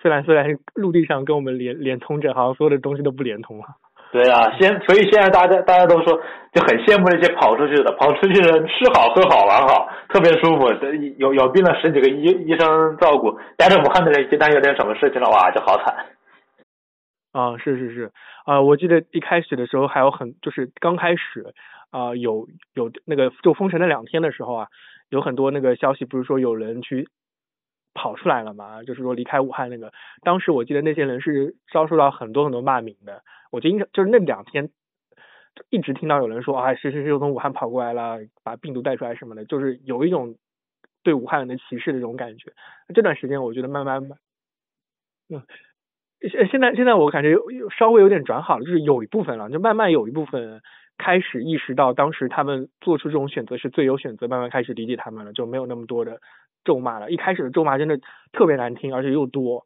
[0.00, 3.64] 虽然虽然陆地上跟我们连连通着，好像所有的东西都不连通了。
[4.12, 6.12] 对啊，现所以现在大家大家都说
[6.52, 10.68] 就很羡慕那些跑出去的，跑出去的吃好喝好玩好，特别舒服。
[11.16, 15.94] 有有病了十几个医医生照顾，待在武汉的人一旦有点什么事情了，哇，就好惨。
[17.32, 18.12] 啊，是是是，
[18.44, 21.54] 啊，我记得一开始的时候还有很，就是刚开始
[21.90, 24.68] 啊，有有那个就封城那两天的时候啊，
[25.08, 27.08] 有很多那个消息，不是说有人去
[27.94, 34.70] 跑出来了嘛，就是说离开武汉那个，当时我记得那些人是遭受到很多很多骂名的，我就应该就是那两天
[35.70, 40.36] 一直听到有人说啊，谁谁谁又从武汉跑过来了，把病毒带出来什么的，就是有一种
[41.02, 42.52] 对武汉人的歧视的这种感觉。
[42.94, 44.18] 这段时间我觉得慢慢慢，
[45.30, 45.42] 嗯。
[46.30, 47.36] 现现在现在我感觉
[47.76, 50.60] 稍微有点转好了，就是有一部分了，就慢慢有一部分
[50.98, 56.20] 开始意识到当时他们做出这种选择是最优选择，慢慢开始理解他们了，就没有那么多的
[56.64, 57.10] 咒骂了。
[57.10, 57.98] 一开始的咒骂真的
[58.32, 59.64] 特别难听，而且又多，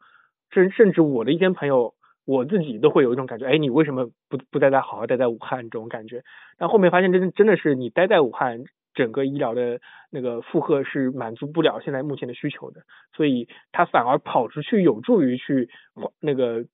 [0.51, 1.95] 甚甚至我的一些朋友，
[2.25, 6.23] 我自己都会有一种感觉，哎，你为什么不不待在好好待在武汉这种感觉？
[6.59, 8.65] 但后面发现真真的是你待在武汉。
[8.97, 9.79] 整个医疗的
[10.11, 12.81] 那个负荷是满足不了现在目前的需求的，
[13.15, 15.69] 所以他反而跑出去有助于去
[16.21, 16.65] 那个，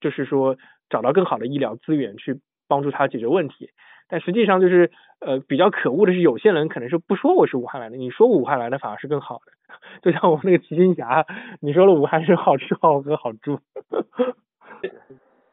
[0.00, 0.56] 就是说
[0.88, 3.68] 找到更好的医疗资源去帮助他解决问题。
[4.08, 9.52] 但实际上就是呃比较可恶的是，有些人可能是不说我是武汉来的，你说武汉来的反而是更好的。
[10.02, 11.26] 就像我们那个齐金霞，
[11.60, 13.58] 你说了武汉是好吃好喝好住，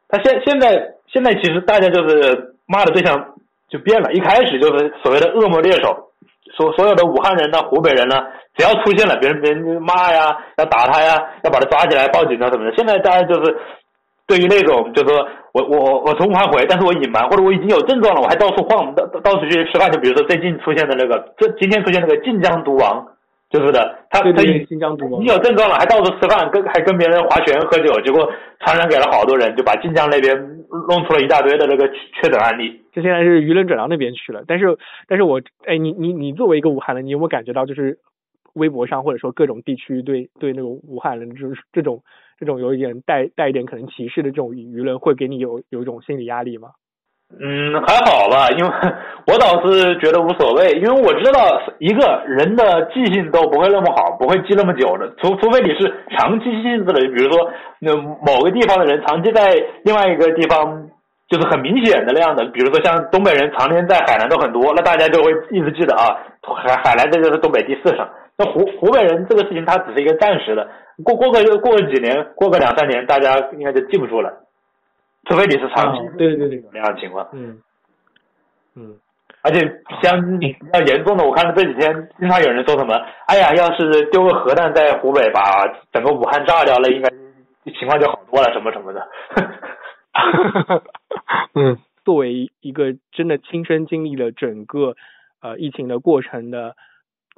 [0.10, 6.09] 他现现在现在其实大家就是骂的对象就变了，一开始就是所谓的恶魔猎手。
[6.56, 8.16] 所所有的武汉人呢，湖北人呢，
[8.56, 12.76] 只要出现了，别人别人骂呀，要打他呀，要把他抓起来报警啊什么的。
[12.76, 13.58] 现在大家就是
[14.28, 19.92] 对于那种，就是说我我我从武汉回，但是我隐瞒或者我已经有症状了，我还到处晃，到到处去吃饭。
[19.92, 23.06] 就比如说最近出现的那个，这今天出现那个晋江毒王。
[23.50, 30.38] 就是的，他他已新疆毒，你有症状了，还到处吃饭，跟还跟别人划拳喝酒，结果传染给了好多人，就把晋江那边
[30.88, 32.80] 弄出了一大堆的那个确诊案例。
[32.94, 34.78] 这现在是舆论转到那边去了，但是
[35.08, 37.98] 但是我哎，你你你作为一个武汉人，你有没有感觉到就是
[38.54, 42.04] 微博上或者说各种地区对对那种武汉人就是这种
[42.40, 46.70] 这种有一点带带一点可能歧视的这种舆论，会给你有有一种心理压力吗？
[47.38, 48.72] 嗯，还好吧，因为
[49.30, 59.54] 我倒是觉得无所谓，因为我知道一个人的记性都不会那么好，不会记那么久的，除除非你是长期性质的，比如说那某个地方的人长期在
[59.84, 60.90] 另外一个地方，
[61.30, 68.06] 就是很明显的那样的，比如说像东北人常年在海南都很多，那大家就会一直记得啊，海海南这就是东北第四省。
[68.38, 70.68] 那湖湖北人这个事情，它只是一个暂时的，
[71.04, 74.32] 过过个过个几年，过个两三年，大家应该就记不住了。
[75.26, 77.62] 除非你是长期对对对那样的情况，嗯
[78.76, 78.98] 嗯，
[79.42, 79.60] 而且
[80.02, 82.96] 像比较严重的，我看到这几天经常有人说什么，
[83.28, 85.42] 哎呀，要是丢个核弹在湖北，把
[85.92, 87.10] 整个武汉炸掉了，应该
[87.78, 89.08] 情况就好多了，什么什么的。
[91.54, 94.96] 嗯，作为一个真的亲身经历了整个
[95.42, 96.76] 呃疫情的过程的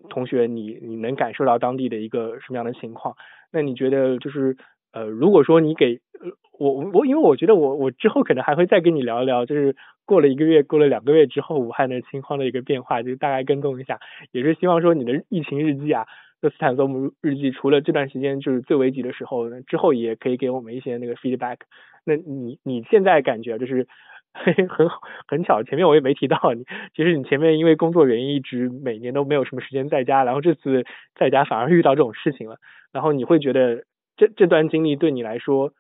[0.10, 3.16] 同学，你你能感受到当地的一个什么样的情况？
[3.52, 4.56] 那你觉得就是
[4.94, 6.30] 呃，如果说你给呃
[6.60, 9.76] 我我因为我觉得我我之后可能还会再跟你聊一聊，就是
[10.06, 14.00] 过了一个月过了两个月之后武汉的情况的一个变化，就大概跟踪一下，
[14.32, 16.06] 也是希望说你的疫情日记啊，
[16.42, 21.58] 就斯坦索姆日记，除了这段时间就是最危急的时候，之后也可以给我们一些那个 feedback。
[22.06, 23.88] 那你你现在感觉就是
[24.34, 26.64] 很好很巧，前面我也没提到你，
[26.96, 30.84] 其实你前面因为工作原因一直每年都没有什么时间在家，然后这次
[31.16, 32.58] 在家反而遇到这种事情了，
[32.94, 33.84] 然后你会觉得
[34.22, 35.74] 这这段经历对你来说。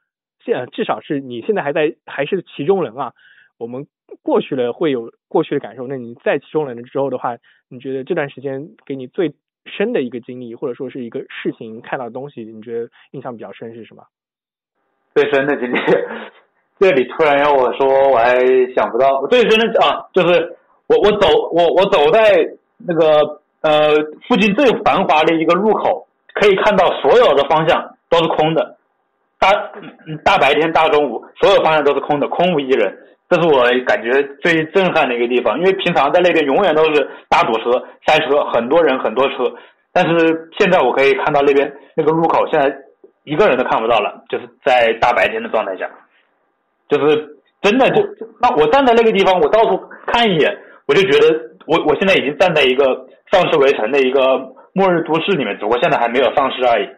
[0.43, 3.13] 现至少是你现在还在还是其中人啊，
[3.59, 3.85] 我们
[4.23, 5.85] 过去了会有过去的感受。
[5.85, 7.37] 那你在其中人了之后的话，
[7.69, 9.35] 你觉得这段时间给你最
[9.67, 14.03] 深的一个经历，或者说是一个事情看到的东西，你觉得印象比较深是什么？
[15.13, 15.77] 最深的经历，
[16.79, 18.33] 这里突然要我说，我还
[18.73, 19.23] 想不到。
[19.27, 23.93] 最深的啊，就是我我走我我走在那个呃
[24.27, 28.75] 附近最繁华的一个路口，可以看到所有的方向都是空的，
[29.39, 29.49] 大
[30.25, 32.95] 大白天大中午，所有方向都是空的，空无一人。
[33.29, 39.49] 这是我感觉最震撼的一个地方，因为平常在那边永远都是大堵车、塞车，很多人很多车。
[39.93, 42.69] 但是现在我可以看到那边那个路口，现在
[43.23, 45.89] 一个人都看不到了，就是在大白天的状态下，
[46.89, 47.25] 就是
[47.61, 48.05] 真的就
[48.41, 50.53] 那我站在那个地方，我到处看一眼，
[50.85, 51.33] 我就觉得
[51.67, 54.21] 我我现在已经站在一个丧尸围城的一个
[54.73, 56.89] 末日都市里面，只不过现在还没有丧尸而已。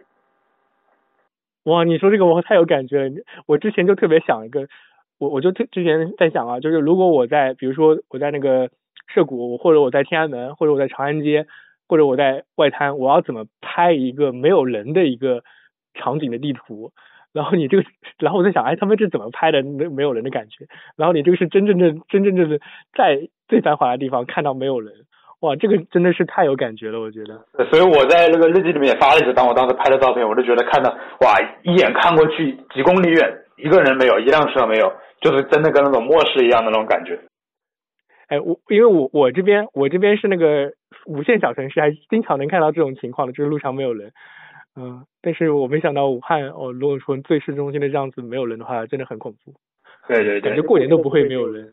[1.64, 3.14] 哇，你说这个我太有感觉了，
[3.46, 4.68] 我之前就特别想一个。
[5.18, 8.68] 我我就特之前在想啊，就是如果我在，比如说我在那个
[9.06, 11.46] 涉谷，或者我在天安门，或者我在长安街，
[11.88, 15.44] 或者我在外滩，我要怎么拍一个没有人的一个
[15.94, 16.90] 场景的地图？
[17.32, 17.84] 然后你这个，
[18.18, 19.62] 然后我在想，哎，他们这怎么拍的？
[19.62, 20.66] 没没有人的感觉。
[20.96, 22.58] 然后你这个是真真正正、真真正正
[22.92, 24.92] 在最繁华的地方看到没有人，
[25.44, 27.44] 哇，这个真的是太有感觉了，我觉得。
[27.70, 30.90] 所以我在那个日记里面也发了一张我当时拍的照片，我就觉得看到，
[31.20, 34.90] 哇，一眼看过去几公里远，一个人没有，一辆车没有。
[35.20, 37.18] 就是真的跟那种末世一样的那种感觉。
[38.28, 40.72] 哎，我因为我我这边我这边是那个
[41.06, 44.12] 五线小城市，还经常能看到这种情况的，就是路上没有人。
[44.76, 49.54] 嗯，但是我没想到武汉哦，如果说最市中心的这样子没有人的话，真的很恐怖。
[50.08, 51.72] 对对对，感觉过年都不会没有人。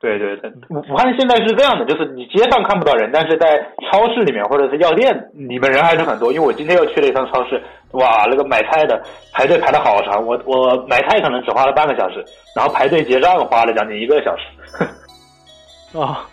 [0.00, 3.58] 对 对对，武武汉现在是这样的，就是你街上看不到人，但是在
[3.90, 6.32] 超市里面或者是药店里面人还是很多。
[6.32, 7.60] 因为我今天又去了一趟超市，
[7.92, 9.02] 哇，那个买菜的
[9.32, 15.98] 排队排的好长，我我买菜可能只花了半个小时，然后排队结账花了将近一个小时。
[15.98, 16.26] 啊，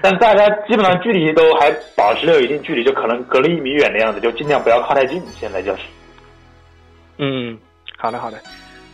[0.00, 5.20] 但大家基本上距离都还保持了有一定距离，就可能隔了一米远的样子，就尽量不要靠太近。
[5.32, 5.82] 现在就是，
[7.18, 7.58] 嗯，
[7.98, 8.38] 好的好的。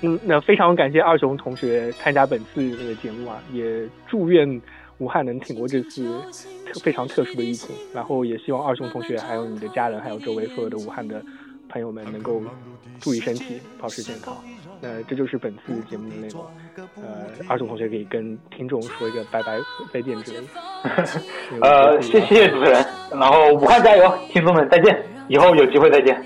[0.03, 4.61] 嗯，那非常感谢二熊同学参加本次这个节目啊，也祝愿
[4.99, 6.21] 武汉能挺过这次
[6.67, 11.23] 特非常特殊的疫情，然后也希望二熊同学还有你的家人，还有周围所有的武汉的
[11.69, 12.43] 朋友们能够
[13.01, 14.37] 注意身体，保持健康。
[14.81, 16.45] 那这就是本次节目的内容。
[17.03, 19.59] 呃，二熊同学可以跟听众说一个拜拜
[19.93, 20.47] 再见之类的。
[21.61, 26.25] 呃，谢谢主持人，然后武汉加油，听众们再见，以后有机会再见。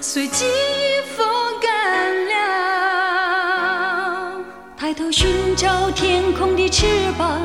[0.00, 0.44] 随季
[1.16, 1.26] 风
[1.60, 2.34] 干了
[4.76, 6.86] 抬头寻找天空的翅
[7.18, 7.40] 膀，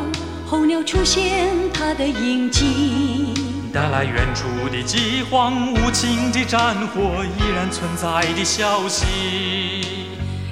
[0.45, 3.33] 候鸟出现它的影迹。
[3.73, 9.05] 带来远处的饥荒，无情的战火依然存在的消息。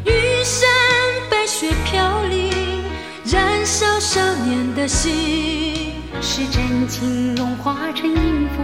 [0.06, 0.70] 玉山
[1.30, 2.50] 白雪飘零，
[3.26, 8.64] 燃烧少年的心，是真情融化成音符，